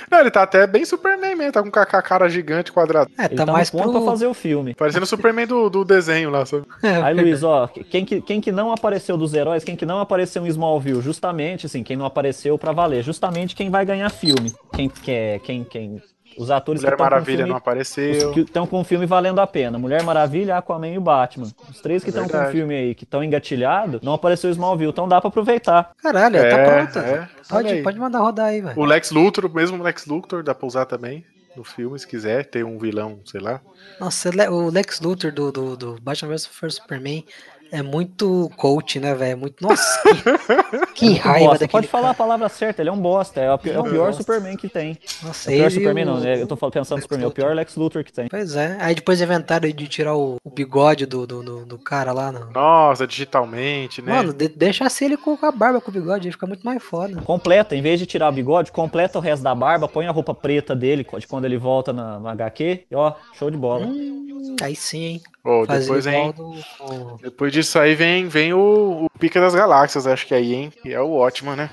[0.10, 3.10] Não, ele tá até bem Superman mesmo, tá com a cara gigante quadrada.
[3.18, 4.02] É, Ele tá tá, mais no ponto pro.
[4.02, 4.74] pra fazer o filme.
[4.74, 6.66] Parecendo o Superman do, do desenho lá, sabe?
[7.04, 10.46] Aí, Luiz, ó, quem que, quem que não apareceu dos heróis, quem que não apareceu
[10.46, 14.54] em Smallville, justamente, assim, quem não apareceu pra valer, justamente quem vai ganhar filme.
[14.74, 16.02] Quem quer, quem, quem,
[16.38, 18.30] os atores Mulher que estão com o Maravilha filme, não apareceu.
[18.30, 19.78] os que estão com o filme valendo a pena.
[19.80, 21.48] Mulher Maravilha, Aquaman e o Batman.
[21.70, 24.92] Os três que É estão com o filme aí, que estão engatilhados, não apareceu Smallville,
[24.92, 25.92] então dá pra aproveitar.
[26.02, 27.00] Caralho, tá É, pronta.
[27.00, 27.28] é.
[27.50, 28.80] Pode, pode mandar rodar aí, velho.
[28.80, 31.26] O Lex Luthor, o mesmo Lex Luthor, dá pra usar também
[31.56, 32.46] no filme, se quiser.
[32.46, 33.62] Ter um vilão, sei lá.
[34.00, 37.24] Nossa, o Lex Luthor do, do, do Batman vs Superman
[37.72, 39.38] é muito coach, né, velho?
[39.38, 39.62] Muito.
[39.66, 40.02] Nossa,
[40.96, 41.60] que, Um raiva bosta.
[41.60, 41.72] daquele.
[41.72, 42.18] Pode falar a cara.
[42.18, 43.39] palavra certa, ele é um bosta.
[43.41, 44.22] É o, pi- é o pior bosta.
[44.24, 44.98] Superman que tem.
[45.22, 46.41] Nossa, É o pior ele Superman, o- não, né?
[46.41, 48.28] Eu tô pensando no Superman, é o pior Lex Luthor que tem.
[48.30, 48.78] Pois é.
[48.80, 52.32] Aí depois inventaram de tirar o, o bigode do, do, do, do cara lá.
[52.32, 52.50] No...
[52.52, 54.12] Nossa, digitalmente, né?
[54.14, 56.82] Mano, de, deixa assim ele com a barba com o bigode, aí fica muito mais
[56.82, 57.22] foda.
[57.22, 60.34] Completa, em vez de tirar o bigode, completa o resto da barba, põe a roupa
[60.34, 63.86] preta dele de quando ele volta na, no HQ, e ó, show de bola.
[63.86, 65.22] Hum, aí sim, hein?
[65.68, 66.34] Fazer depois, hein?
[66.36, 67.18] do.
[67.22, 70.74] Depois disso aí vem, vem o, o Pica das Galáxias, acho que aí, hein?
[70.86, 71.08] Que é o
[71.56, 71.72] né?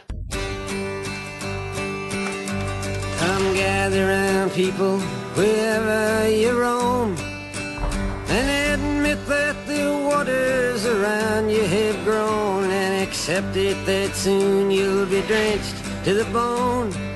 [3.20, 4.08] Come gather
[4.54, 4.98] people,
[5.36, 7.14] wherever you roam,
[8.30, 15.04] and admit that the waters around you have grown, and accept it that soon you'll
[15.04, 17.11] be drenched to the bone.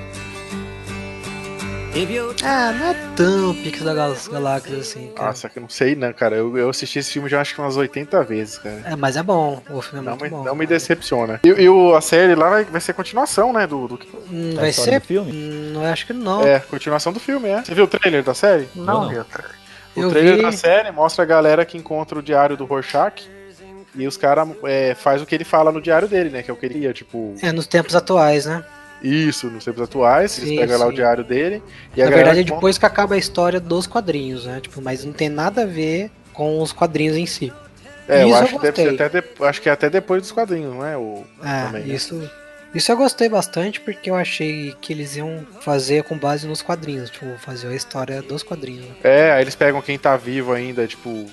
[2.44, 5.28] Ah, não é tão Pix da Gal Galáxias assim, cara.
[5.28, 6.36] Nossa, que eu não sei, né, cara?
[6.36, 8.82] Eu, eu assisti esse filme já acho que umas 80 vezes, cara.
[8.84, 9.62] É, mas é bom.
[9.70, 10.44] O filme é Não muito me, bom.
[10.44, 10.76] não me cara.
[10.78, 11.40] decepciona.
[11.42, 13.66] E, e o- a série lá vai, vai ser continuação, né?
[13.66, 13.98] Do, do-
[14.30, 15.00] Hum, vai ser?
[15.00, 15.32] do filme?
[15.32, 16.42] Hum, Não acho que não.
[16.46, 17.62] É, continuação do filme, é.
[17.62, 18.68] Você viu o trailer da série?
[18.74, 19.08] Não, não.
[19.08, 19.54] viu, trailer.
[19.96, 20.42] O Eu trailer vi.
[20.42, 23.26] da série mostra a galera que encontra o diário do Rorschach.
[23.94, 26.42] E os caras é, faz o que ele fala no diário dele, né?
[26.42, 27.34] Que é o que ele ia, tipo.
[27.42, 28.62] É nos tempos atuais, né?
[29.06, 30.96] Isso, nos tempos atuais, Sim, eles pegam lá o sim.
[30.96, 31.62] diário dele.
[31.96, 34.60] E Na a verdade é conta- depois que acaba a história dos quadrinhos, né?
[34.60, 37.52] Tipo, mas não tem nada a ver com os quadrinhos em si.
[38.08, 40.22] É, eu Isso eu acho, que deve ser até de- acho que é até depois
[40.22, 40.96] dos quadrinhos, não é?
[40.96, 41.94] O, É, também, né?
[41.94, 42.30] isso.
[42.74, 47.08] Isso eu gostei bastante porque eu achei que eles iam fazer com base nos quadrinhos,
[47.08, 48.84] tipo, fazer a história dos quadrinhos.
[48.84, 48.94] né?
[49.02, 51.24] É, aí eles pegam quem tá vivo ainda, tipo,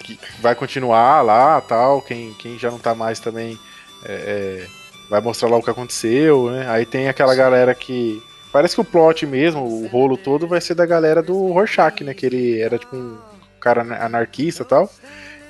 [0.00, 3.58] que vai continuar lá tal, quem, quem já não tá mais também
[4.04, 4.66] é, é,
[5.08, 6.66] vai mostrar lá o que aconteceu, né?
[6.68, 8.22] Aí tem aquela galera que.
[8.52, 12.14] Parece que o plot mesmo, o rolo todo, vai ser da galera do Rorschach, né?
[12.14, 13.18] Que ele era tipo um
[13.60, 14.90] cara ana- anarquista e tal.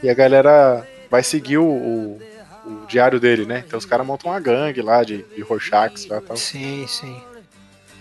[0.02, 2.20] E a galera vai seguir o, o-
[2.64, 3.62] o diário dele, né?
[3.64, 6.36] Então os caras montam uma gangue lá de, de Rorschachs lá e tal.
[6.36, 7.16] Sim, sim.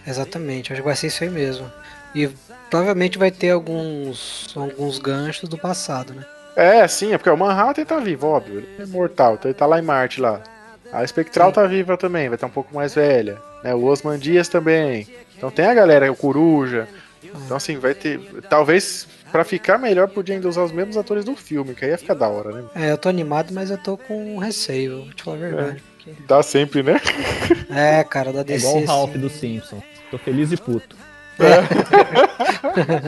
[0.07, 1.71] Exatamente, acho que vai ser isso aí mesmo.
[2.13, 2.29] E
[2.69, 6.25] provavelmente vai ter alguns, alguns ganchos do passado, né?
[6.55, 8.59] É, sim, é porque o Manhattan tá vivo, óbvio.
[8.59, 10.41] Ele é mortal, então ele tá lá em Marte lá.
[10.91, 11.55] A Espectral Sim.
[11.55, 13.37] tá viva também, vai estar um pouco mais velha.
[13.63, 13.73] Né?
[13.75, 15.07] O Osman Dias também.
[15.37, 16.87] Então tem a galera, o Coruja.
[17.23, 18.19] Então assim, vai ter.
[18.49, 21.97] Talvez pra ficar melhor podia ainda usar os mesmos atores do filme, que aí ia
[21.97, 22.63] ficar da hora, né?
[22.75, 25.83] É, eu tô animado, mas eu tô com receio, vou te falar a verdade.
[25.97, 27.01] porque- Dá sempre, né?
[27.69, 28.67] É, cara, da É DC.
[28.67, 29.83] igual o Ralph assim, dos Simpsons.
[30.11, 30.95] Tô feliz e puto.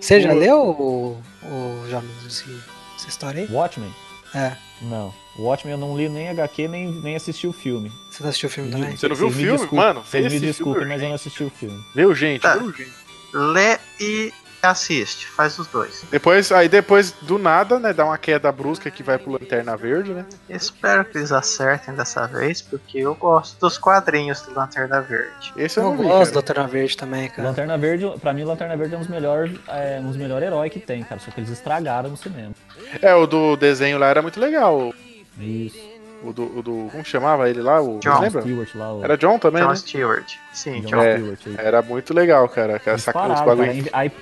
[0.00, 2.44] Você já leu o, o já, esse-
[2.96, 3.48] essa história aí?
[3.50, 3.92] Watchmen?
[4.34, 4.52] É.
[4.82, 5.12] Não.
[5.42, 7.90] Watchmen eu não li nem HQ, nem, nem assisti o filme.
[8.10, 8.96] Você não assistiu o filme também?
[8.96, 9.50] Você não viu o filme?
[9.58, 11.82] desculpem- Mano, Vocês me filme desculpem, é mas eu não assisti o filme.
[11.94, 12.42] Viu, gente?
[12.42, 12.56] Tá.
[12.56, 12.92] Viu, gente?
[13.32, 14.32] Lê e
[14.62, 16.04] assiste, faz os dois.
[16.10, 20.12] Depois, aí depois, do nada, né, dá uma queda brusca que vai pro Lanterna Verde,
[20.12, 20.26] né?
[20.50, 25.52] Espero que eles acertem dessa vez, porque eu gosto dos quadrinhos do Lanterna Verde.
[25.56, 26.36] Esse eu Eu não vi, gosto do.
[26.36, 27.48] Lanterna Verde também, cara.
[27.48, 30.70] Lanterna Verde, pra mim, Lanterna Verde é um dos melhores, é, um dos melhores heróis
[30.70, 31.18] que tem, cara.
[31.20, 32.52] Só que eles estragaram no cinema.
[33.00, 34.92] É, o do desenho lá era muito legal.
[35.42, 35.90] Isso.
[36.22, 37.80] O do, o do como chamava ele lá?
[37.80, 38.42] O, John lembra?
[38.42, 39.76] Stewart lá, o Era John também, John né?
[39.76, 40.34] Stewart.
[40.52, 41.02] Sim, John John.
[41.02, 41.16] É.
[41.16, 41.40] Stewart.
[41.46, 41.66] aí.
[41.66, 42.74] Era muito legal, cara.
[42.74, 43.06] Essa, Eles
[43.38, 43.84] os bagulho.
[43.84, 43.88] cara.
[43.94, 44.12] Aí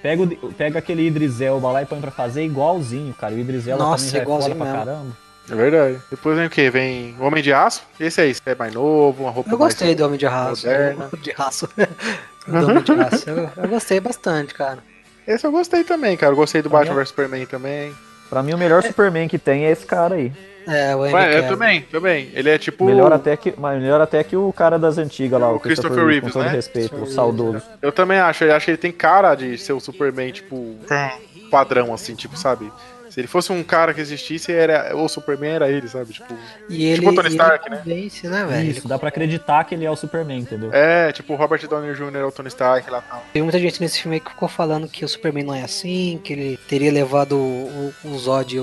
[0.00, 3.34] pega, o, pega aquele Idris Elba lá e põe pra fazer igualzinho, cara.
[3.34, 5.16] O Idris Elba Nossa, também é foda igualzinho pra caramba.
[5.50, 5.98] É verdade.
[6.08, 6.70] Depois vem o quê?
[6.70, 7.82] Vem o Homem de Aço.
[7.98, 9.74] Esse aí, é mais novo, uma roupa Eu mais...
[9.74, 11.68] gostei do Homem de do- De raço.
[12.46, 13.28] do Homem de Raço.
[13.28, 14.78] Eu, eu gostei bastante, cara.
[15.26, 16.32] Esse eu gostei também, cara.
[16.32, 17.92] Eu gostei do Tá Batman vs Superman também.
[18.30, 20.32] Pra mim, o melhor Superman que tem é esse cara aí.
[20.66, 22.30] É, o Henry Ué, eu também, também.
[22.34, 22.84] Ele é tipo.
[22.84, 26.12] Melhor, até que, melhor até que o cara das antigas lá, O o Christopher Christopher,
[26.12, 26.54] Reeves, com todo né?
[26.56, 27.62] respeito, o saudoso.
[27.80, 28.44] Eu também acho.
[28.44, 31.48] Eu acho que ele tem cara de ser o Superman, tipo, Tem.
[31.50, 32.70] padrão, assim, tipo, sabe?
[33.10, 36.14] Se ele fosse um cara que existisse, era, o Superman era ele, sabe?
[36.14, 36.34] Tipo,
[36.66, 37.82] E ele, Tipo o Tony e Stark, ele né?
[37.84, 38.70] convence, né, velho?
[38.70, 40.70] Isso, dá pra acreditar que ele é o Superman, entendeu?
[40.72, 42.16] é, tipo o Robert Downey Jr.
[42.16, 43.22] é o Tony Stark lá tal.
[43.30, 46.18] Tem muita gente nesse filme aí que ficou falando que o Superman não é assim,
[46.24, 48.56] que ele teria levado o, o Zod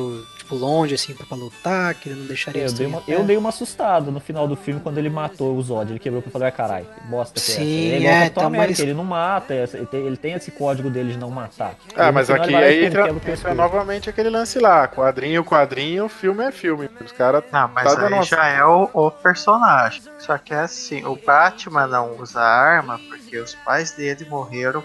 [0.50, 3.38] tipo, longe, assim, pra, lutar, que ele não deixaria Eu eles dei, uma, eu dei
[3.38, 5.92] uma assustada no final do filme quando ele matou o Zod.
[5.92, 7.56] Ele quebrou pra falar, caralho, que bosta que é.
[7.56, 10.34] Sim, Ele é igual é, tá América, mais- ele não mata, ele tem, ele tem
[10.34, 11.76] esse código dele de não matar.
[11.96, 14.88] Ah, no mas final aqui ele aí entra, entra novamente aquele lance lá.
[14.88, 16.90] Quadrinho, quadrinho, filme é filme.
[17.04, 17.44] Os caras.
[17.52, 20.02] Não, mas Tá aí já é o, o personagem.
[20.18, 24.84] Só que é assim, o Batman não usa arma porque os pais dele morreram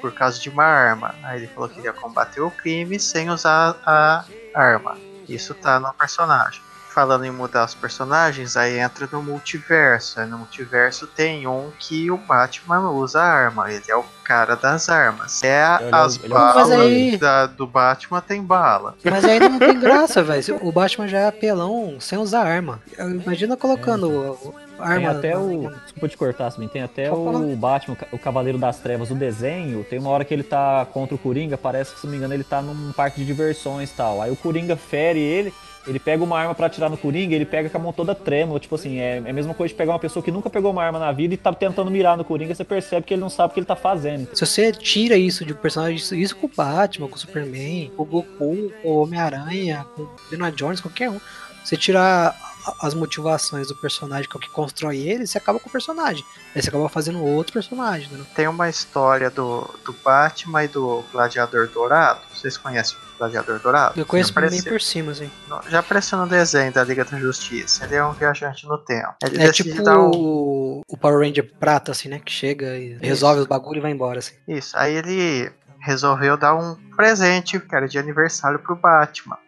[0.00, 1.14] por causa de uma arma.
[1.22, 4.98] Aí ele falou que ia combater o crime sem usar a arma.
[5.28, 6.65] Isso tá no personagem.
[6.96, 10.18] Falando em mudar os personagens, aí entra no multiverso.
[10.18, 13.70] Aí no multiverso tem um que o Batman usa arma.
[13.70, 15.44] Ele é o cara das armas.
[15.44, 18.94] É Ele é as ele é balas aí- da- do Batman tem bala.
[19.04, 20.58] Mas aí não tem graça, velho.
[20.62, 22.80] O Batman já é apelão sem usar arma.
[22.98, 25.18] Imagina colocando o- a Tem arma.
[25.18, 25.70] até o.
[25.82, 26.70] Desculpa te cortar, Sabine.
[26.72, 29.84] Tem até o Batman, o Cavaleiro das Trevas, o desenho.
[29.84, 32.32] Tem uma hora que ele tá contra o Coringa, parece que, se não me engano,
[32.32, 34.22] ele tá num parque de diversões e tal.
[34.22, 35.52] Aí o Coringa fere ele,
[35.86, 38.58] ele pega uma arma pra atirar no Coringa, ele pega com a mão toda trêmula.
[38.58, 40.82] Tipo assim, é, é a mesma coisa de pegar uma pessoa que nunca pegou uma
[40.82, 43.50] arma na vida e tá tentando mirar no Coringa, você percebe que ele não sabe
[43.50, 44.28] o que ele tá fazendo.
[44.34, 47.90] Se você tira isso de um personagem, isso, isso com o Batman, com o Superman,
[47.96, 51.20] com o Goku, com o Homem-Aranha, com o Indiana Jones, qualquer um.
[51.64, 52.45] Você tirar
[52.80, 56.24] as motivações do personagem, que é o que constrói ele, você acaba com o personagem.
[56.54, 58.24] Aí você acaba fazendo outro personagem, né?
[58.34, 62.20] Tem uma história do, do Batman e do Gladiador Dourado.
[62.34, 63.98] Vocês conhecem o Gladiador Dourado?
[63.98, 65.30] Eu conheço bem por cima, assim.
[65.68, 67.84] já apareceu no desenho da Liga da Justiça.
[67.84, 69.14] Ele é um viajante no tempo.
[69.22, 72.18] Ele É tipo um- o, Power Ranger prata, assim, né?
[72.18, 74.34] Que chega e resolve os bagulho e vai embora, assim.
[74.48, 74.76] Isso.
[74.76, 75.50] Aí ele
[75.80, 79.38] resolveu dar um presente, que era de aniversário pro Batman.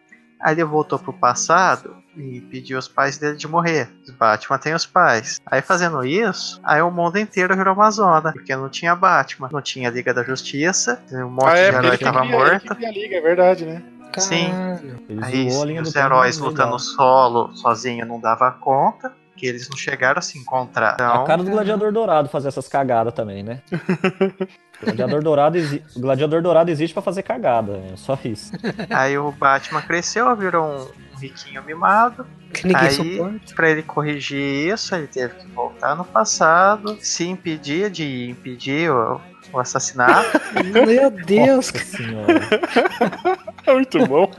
[0.41, 3.89] Aí ele voltou pro passado e pediu os pais dele de morrer.
[4.07, 5.39] O Batman tem os pais.
[5.45, 8.31] Aí fazendo isso, aí o mundo inteiro virou uma zona.
[8.33, 11.87] Porque não tinha Batman, não tinha Liga da Justiça, um monte Ah, é, de herói
[11.89, 12.75] ele que tava cria, ele morto.
[12.75, 13.81] que a liga, é verdade, né?
[14.17, 14.49] Sim.
[14.49, 14.99] Caralho.
[15.21, 15.47] Aí
[15.79, 16.79] os heróis lutando legal.
[16.79, 19.13] solo, sozinho, não dava conta.
[19.31, 20.91] porque eles não chegaram a se encontrar.
[20.91, 23.61] É Então, a cara do Gladiador Dourado fazer essas cagadas também, né?
[23.71, 25.81] O Gladiador Dourado, exi...
[25.95, 28.51] o Gladiador Dourado existe pra fazer cagada, é só isso.
[28.89, 32.25] aí o Batman cresceu, virou um riquinho mimado.
[32.53, 33.55] Que ninguém Aí, suporta.
[33.55, 39.21] pra ele corrigir isso, ele teve que voltar no passado, se impedir de impedir o,
[39.53, 40.39] o assassinato.
[40.87, 42.39] Meu Deus, Nossa senhora.
[43.67, 44.31] É muito bom.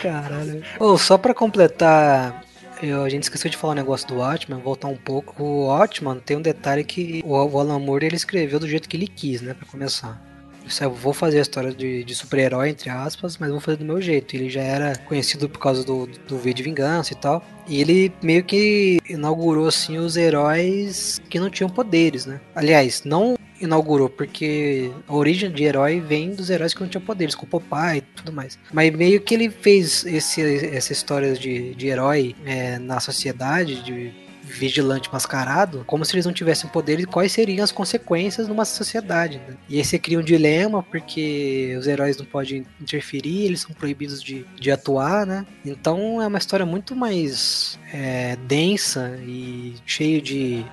[0.00, 0.62] Caralho.
[0.78, 2.42] Ô, só pra completar,
[2.80, 5.42] eu- a gente esqueceu de falar um negócio do Watchman, voltar um pouco.
[5.42, 8.96] O Watchman tem um detalhe que o, o Alan Moore ele escreveu do jeito que
[8.96, 10.20] ele quis, né, pra começar.
[10.68, 13.84] Isso, eu vou fazer a história de, de super-herói, entre aspas, mas vou fazer do
[13.86, 14.36] meu jeito.
[14.36, 17.42] Ele já era conhecido por causa do, do V de Vingança e tal.
[17.66, 22.38] E ele meio que inaugurou, assim, os heróis que não tinham poderes, né?
[22.54, 27.34] Aliás, não inaugurou, porque a origem de herói vem dos heróis que não tinham poderes,
[27.34, 28.58] com o Popeye e tudo mais.
[28.72, 34.27] Mas meio que ele fez esse, essa história de, de herói é, na sociedade, de
[34.48, 39.38] vigilante mascarado, como se eles não tivessem poder e quais seriam as consequências numa sociedade.
[39.46, 39.56] né?
[39.68, 44.22] E aí você cria um dilema, porque os heróis não podem interferir, eles são proibidos
[44.22, 45.46] de, de atuar, né?
[45.64, 50.64] Então é uma história muito mais é, densa e cheio de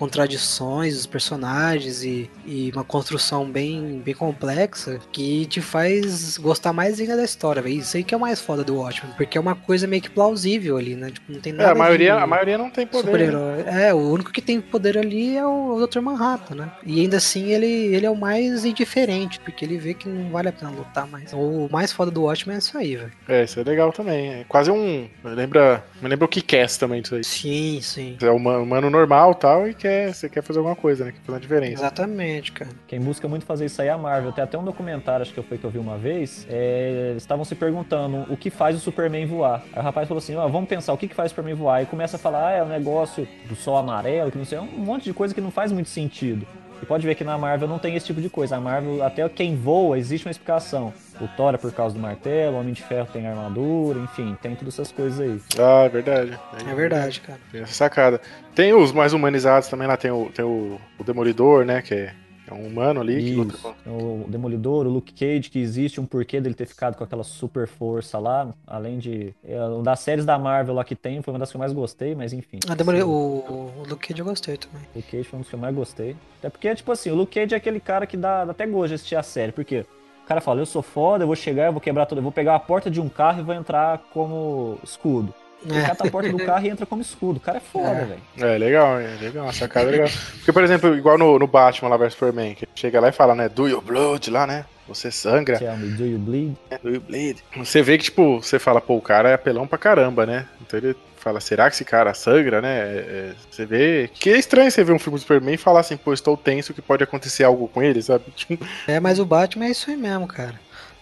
[0.00, 6.98] contradições dos personagens e, e uma construção bem, bem complexa que te faz gostar mais
[6.98, 7.76] ainda da história, velho.
[7.78, 10.10] Isso aí que é o mais foda do Watchmen, porque é uma coisa meio que
[10.10, 11.10] plausível ali, né?
[11.10, 13.32] Tipo, não tem É, nada a maioria, de a maioria não tem poder.
[13.32, 13.88] né?
[13.88, 16.00] É, o único que tem poder ali é o Dr.
[16.00, 16.72] Manhattan, né?
[16.84, 20.48] E ainda assim ele, ele é o mais indiferente, porque ele vê que não vale
[20.48, 21.32] a pena lutar mais.
[21.34, 23.12] O mais foda do Watchmen é isso aí, velho.
[23.28, 24.32] É, isso é legal também.
[24.32, 25.08] É quase um.
[25.22, 27.24] Me lembra, me lembra o que quer também disso aí.
[27.24, 28.16] Sim, sim.
[28.22, 31.12] É humano, humano normal tal e quer, você quer fazer alguma coisa, né?
[31.12, 31.82] Quer fazer uma diferença.
[31.82, 32.70] Exatamente, cara.
[32.86, 34.32] Quem busca muito fazer isso aí é a Marvel.
[34.32, 36.46] Tem até um documentário, acho que foi que eu vi uma vez.
[36.48, 39.62] é, eles estavam se perguntando o que faz o Superman voar.
[39.72, 41.82] Aí o rapaz falou assim: ó, vamos pensar o que, que faz o Superman voar.
[41.82, 44.60] E começa a falar: ah, é o negócio do sol amarelo, que não sei, é
[44.60, 46.46] um monte de coisa que não faz muito sentido.
[46.82, 48.56] E pode ver que na Marvel não tem esse tipo de coisa.
[48.56, 50.92] A Marvel, até quem voa, existe uma explicação.
[51.20, 54.54] O Thor é por causa do martelo, o Homem de Ferro tem armadura, enfim, tem
[54.54, 55.40] todas essas coisas aí.
[55.58, 56.38] Ah, é verdade.
[56.66, 57.38] É verdade, cara.
[57.52, 58.20] Tem essa sacada.
[58.54, 61.82] Tem os mais humanizados também lá, tem o, tem o, o Demolidor, né?
[61.82, 62.14] Que é,
[62.50, 63.74] é um humano ali que luta Isso.
[63.84, 64.24] com.
[64.24, 67.66] O Demolidor, o Luke Cage, que existe um porquê dele ter ficado com aquela super
[67.66, 69.34] força lá, além de.
[69.44, 72.14] é, das séries da Marvel lá que tem, foi uma das que eu mais gostei,
[72.14, 72.58] mas enfim.
[72.68, 74.82] Ah, O, o Luke Cage eu gostei também.
[74.94, 76.16] O Luke Cage foi um dos que eu mais gostei.
[76.38, 78.88] Até porque, tipo assim, o Luke Cage é aquele cara que dá, dá até gosto
[78.88, 79.84] de assistir a série, porque
[80.24, 82.32] o cara fala, eu sou foda, eu vou chegar, eu vou quebrar tudo, eu vou
[82.32, 85.34] pegar a porta de um carro e vou entrar como escudo.
[85.64, 85.82] Ele É.
[85.82, 87.36] cata a porta do carro e entra como escudo.
[87.36, 88.04] O cara é foda, É.
[88.04, 88.54] velho.
[88.54, 90.08] É, legal, é legal, uma sacada legal.
[90.36, 93.34] Porque, por exemplo, igual no, no Batman lá vs Superman, que chega lá e fala,
[93.34, 93.48] né?
[93.48, 94.64] Do your blood lá, né?
[94.88, 96.56] Você sangra, Tell me, do you bleed?
[96.70, 97.38] né, do you bleed.
[97.58, 100.46] Você vê que, tipo, você fala, pô, o cara é apelão pra caramba, né?
[100.62, 102.78] Então ele fala, será que esse cara sangra, né?
[102.80, 104.10] É, é, você vê.
[104.12, 106.74] Que é estranho você ver um filme do Superman e falar assim, pô, estou tenso
[106.74, 108.24] que pode acontecer algo com ele, sabe?
[108.34, 110.58] Tipo, É, mas o Batman é isso aí mesmo, cara.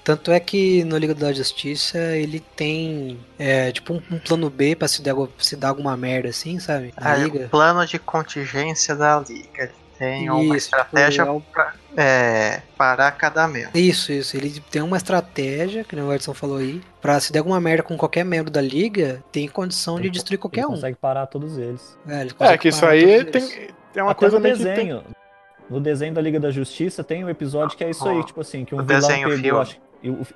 [0.09, 4.75] Tanto é que no Liga da Justiça ele tem é, tipo um, um plano B
[4.75, 6.95] pra se dar, se dar alguma merda assim, sabe?
[6.99, 7.49] Na Aí, o Liga.
[7.51, 9.65] plano de contingência da liga.
[9.65, 13.71] Ele tem uma Isso, estratégia tipo, é pra é, parar cada membro.
[13.79, 14.35] Isso, isso.
[14.35, 17.83] Ele tem uma estratégia, que nem o Edson falou aí, pra se der alguma merda
[17.83, 20.71] com qualquer membro da liga, tem condição de Ele destruir qualquer Ele um.
[20.71, 21.99] consegue parar todos eles.
[22.09, 23.43] É, ele é que isso aí tem,
[23.93, 25.05] tem uma Até coisa no meio que tem- desenho.
[25.69, 28.65] No desenho da Liga da Justiça tem um episódio que é isso aí, tipo assim,
[28.65, 29.77] que um o vilão desenho pegou, acho,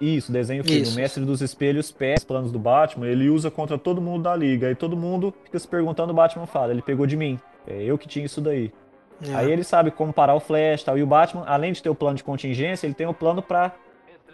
[0.00, 0.92] isso, desenho filme, Isso.
[0.92, 4.68] o mestre dos espelhos os planos do Batman, ele usa contra todo mundo da Liga,
[4.68, 7.96] aí todo mundo fica se perguntando, o Batman fala, ele pegou de mim, é eu
[7.96, 8.72] que tinha isso daí.
[9.24, 9.34] É.
[9.34, 11.88] Aí ele sabe como parar o Flash e tal, e o Batman, além de ter
[11.88, 13.72] o plano de contingência, ele tem o plano pra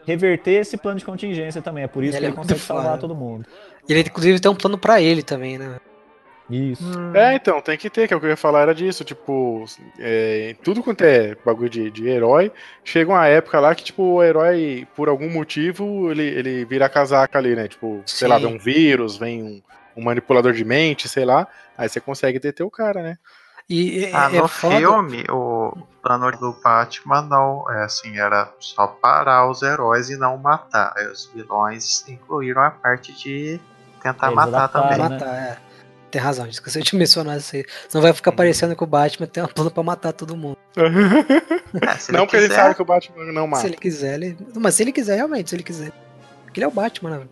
[0.06, 2.60] reverter esse plano de contingência também, é por isso Ele que é ele muito consegue
[2.60, 3.46] salvar todo mundo.
[3.86, 5.78] E ele inclusive tem um plano pra ele também, né?
[6.48, 6.98] Isso.
[7.14, 9.64] É, então, tem que ter, que é o que eu ia falar era disso, tipo,
[9.98, 12.50] é, tudo quanto é bagulho de, de herói,
[12.82, 16.88] chega uma época lá que, tipo, o herói, por algum motivo, ele, ele vira a
[16.88, 17.68] casaca ali, né?
[17.68, 18.46] Tipo, sei lá, Sim.
[18.46, 19.62] vem um vírus, vem um,
[19.96, 21.46] um manipulador de mente, sei lá,
[21.76, 23.18] aí você consegue deter o cara, né?
[23.68, 25.72] E é, Ah, é no foda- filme, o
[26.02, 30.94] plano do Batman não, é assim, era só parar os heróis e não matar.
[30.96, 33.60] Aí os vilões incluíram a parte de
[34.02, 34.98] tentar Eles matar adaptaram, também.
[34.98, 35.08] né?
[35.10, 35.67] matar, é.
[36.10, 37.64] Tem razão, esqueci de mencionar isso aí.
[37.88, 40.56] Senão vai ficar parecendo que o Batman tem um plano pra matar todo mundo.
[40.78, 43.60] É, não porque ele sabe que o Batman não mata.
[43.60, 44.36] Se ele quiser, ele.
[44.56, 45.92] Mas se ele quiser, realmente, se ele quiser.
[46.44, 47.28] Porque ele é o Batman, né?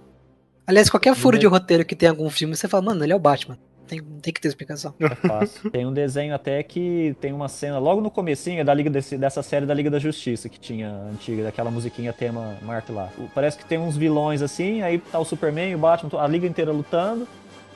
[0.66, 1.41] Aliás, qualquer furo Uhum.
[1.41, 3.57] de roteiro que tem algum filme, você fala, mano, ele é o Batman.
[3.87, 4.95] Tem, tem que ter explicação.
[5.01, 5.70] É fácil.
[5.70, 9.43] Tem um desenho até que tem uma cena logo no comecinho da Liga desse- dessa
[9.43, 13.09] série da Liga da Justiça que tinha antiga, daquela musiquinha tema Mark lá.
[13.35, 16.72] Parece que tem uns vilões assim, aí tá o Superman, o Batman, a Liga inteira
[16.72, 17.27] lutando.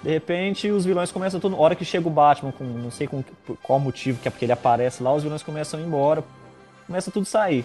[0.03, 1.59] De repente, os vilões começam todo.
[1.61, 3.23] hora que chega o Batman, com não sei com
[3.63, 6.25] qual motivo, que é porque ele aparece lá, os vilões começam a ir embora.
[6.87, 7.65] Começa tudo a sair.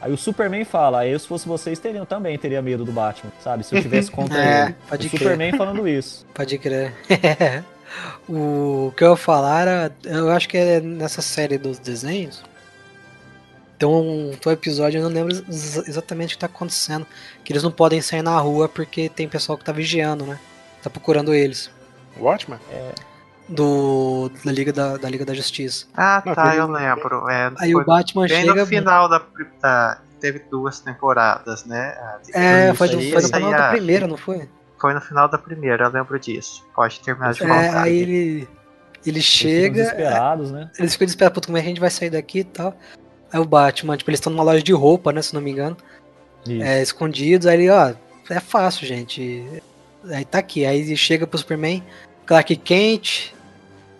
[0.00, 3.64] Aí o Superman fala, aí se fosse vocês, teriam também, teria medo do Batman, sabe?
[3.64, 4.74] Se eu tivesse contra É, ele.
[4.88, 5.20] pode o crer.
[5.22, 6.26] Superman falando isso.
[6.34, 6.92] Pode crer.
[8.28, 9.92] o que eu ia falar era.
[10.04, 12.42] Eu acho que é nessa série dos desenhos.
[13.78, 17.06] Tem um, episódio, eu não lembro ex- exatamente o que tá acontecendo.
[17.44, 20.38] Que eles não podem sair na rua porque tem pessoal que tá vigiando, né?
[20.82, 21.70] Tá procurando eles.
[22.18, 22.58] Watchman?
[23.48, 25.86] Do, da, Liga da, da Liga da Justiça.
[25.96, 27.28] Ah, Não, tá, eu lembro.
[27.30, 28.54] É, Aí o Batman bem chega.
[28.60, 29.22] no final da,
[29.62, 31.94] da- Teve duas temporadas, né?
[32.32, 34.48] É, foi, do, aí, foi no final aí, da primeira, não foi?
[34.80, 36.64] Foi no final da primeira, eu lembro disso.
[36.74, 37.82] Pode terminar de É, contar.
[37.82, 38.12] aí ele.
[39.04, 39.74] Ele Eles ficam chega.
[39.82, 40.70] desesperados, né?
[40.78, 42.74] Eles ficam desesperados, como é que a gente vai sair daqui e tal.
[43.32, 45.76] Aí o Batman, tipo, eles estão numa loja de roupa, né, se não me engano,
[46.46, 46.62] Isso.
[46.62, 47.46] é, escondidos.
[47.46, 47.92] Aí ele, ó,
[48.30, 49.46] é fácil, gente.
[50.10, 50.64] Aí tá aqui.
[50.64, 51.82] Aí chega pro Superman,
[52.24, 53.32] Clark Kent,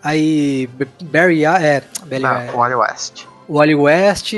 [0.03, 0.69] aí
[1.03, 3.25] Barry, é, Barry, Não, é, o Wally West.
[3.49, 4.33] Wally West.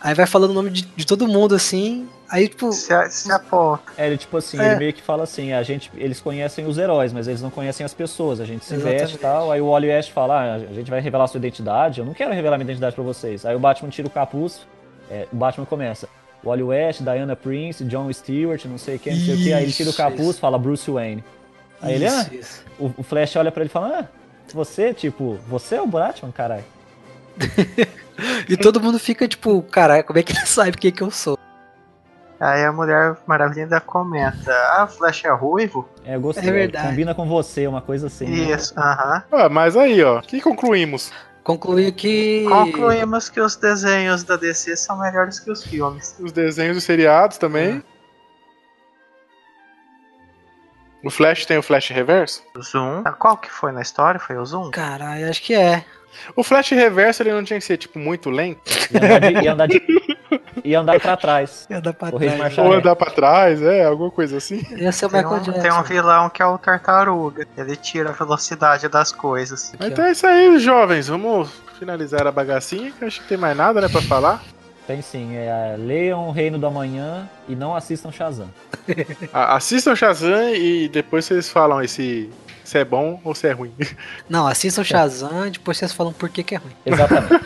[0.00, 2.08] Aí vai falando o nome de, de todo mundo assim.
[2.30, 3.92] Aí, tipo, Se, se aponta.
[3.96, 4.66] É, ele tipo assim, É.
[4.66, 7.84] ele meio que fala assim, a gente, eles conhecem os heróis, mas eles não conhecem
[7.86, 9.18] as pessoas, a gente se veste e Exatamente.
[9.18, 12.12] tal, aí o Wally West fala, ah, a gente vai revelar sua identidade, eu não
[12.14, 13.44] quero revelar minha identidade pra vocês.
[13.46, 14.62] Aí o Batman tira o capuz,
[15.10, 16.08] é, o Batman começa,
[16.44, 19.72] Wally West, Diana Prince, John Stewart, não sei quem, não sei o que, aí ele
[19.72, 20.40] tira o Isso, capuz, isso.
[20.40, 21.24] fala Bruce Wayne.
[21.80, 22.64] Aí ele, ah, isso, isso.
[22.78, 24.06] o, o Flash olha pra ele e fala, ah,
[24.52, 26.64] você, tipo, você é o Batman, caralho.
[28.48, 31.36] E todo mundo fica, tipo, caralho, como é que ele sabe quem que eu sou?
[32.38, 35.88] Aí a Mulher Maravilha ainda comenta: Ah, o Flash é ruivo?
[36.04, 36.86] É, eu gostei, É verdade.
[36.88, 38.26] combina com você, uma coisa assim.
[38.26, 38.54] né?
[38.54, 39.22] Isso, aham.
[39.32, 41.10] Ah, mas aí, ó, que concluímos?
[41.96, 42.44] Que.
[42.48, 46.16] Concluímos que os desenhos da DC são melhores que os filmes.
[46.18, 47.82] Os desenhos dos seriados também.
[51.02, 52.42] O Flash tem o Flash Reverso?
[52.56, 53.02] O Zoom.
[53.04, 54.18] Ah, Qual que foi na história?
[54.18, 54.70] Foi o Zoom?
[54.70, 55.84] Caralho, acho que é.
[56.34, 58.62] O Flash Reverso ele não tinha que ser, tipo, muito lento?
[58.90, 60.13] E andar, de, e andar, de-
[60.64, 61.66] e andar pra trás.
[61.70, 62.40] Ia dar pra O trás.
[62.42, 62.76] Ou Charé.
[62.76, 64.62] andar pra trás, é, alguma coisa assim.
[64.76, 67.46] Ia ser o Tem um, tem um vilão que é o Tartaruga.
[67.56, 69.72] Ele tira a velocidade das coisas.
[69.74, 71.08] Aqui, Então é isso aí, jovens.
[71.08, 74.42] Vamos finalizar a bagacinha, que eu acho que tem mais nada, né, pra falar.
[74.86, 78.48] Tem sim, é, leiam o Reino do Amanhã e não assistam Shazam.
[79.32, 82.28] A- Assistam Shazam e depois vocês falam aí se,
[82.62, 83.72] se é bom ou se é ruim.
[84.28, 86.72] Não, assistam Shazam, depois vocês falam por que, que é ruim.
[86.84, 87.44] Exatamente.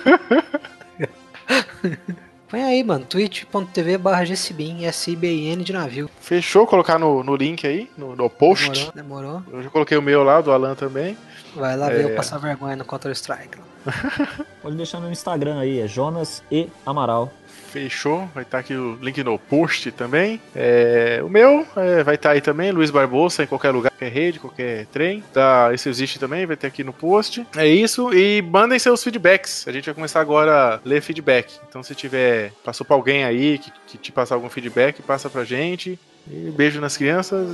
[2.50, 6.08] Põe aí, mano, twitch.tv barra GCBin, S-I-B-I-N de navio.
[6.20, 6.66] Fechou?
[6.66, 8.70] Colocar no, no link aí, no, no post.
[8.70, 9.42] Demorou, demorou.
[9.52, 11.16] Eu já coloquei o meu lá, do Alan também.
[11.54, 11.94] Vai lá É.
[11.94, 13.58] ver eu passar vergonha no Counter-Strike.
[14.62, 17.30] Pode deixar no Instagram aí, é Jonas e Amaral.
[17.70, 20.40] Fechou, vai estar aqui o link no post também.
[20.54, 24.38] É, o meu é, vai estar aí também, Luiz Barbosa, em qualquer lugar, qualquer rede,
[24.38, 25.22] qualquer trem.
[25.32, 27.46] Tá, esse existe também, vai ter aqui no post.
[27.56, 29.66] É isso, e mandem seus feedbacks.
[29.68, 31.58] A gente vai começar agora a ler feedback.
[31.68, 35.44] Então, se tiver, passou pra alguém aí que, que te passar algum feedback, passa pra
[35.44, 35.98] gente.
[36.30, 37.48] E beijo nas crianças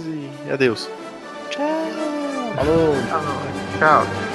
[0.47, 0.89] e adeus.
[2.57, 2.95] Falou!
[3.79, 4.34] Tchau.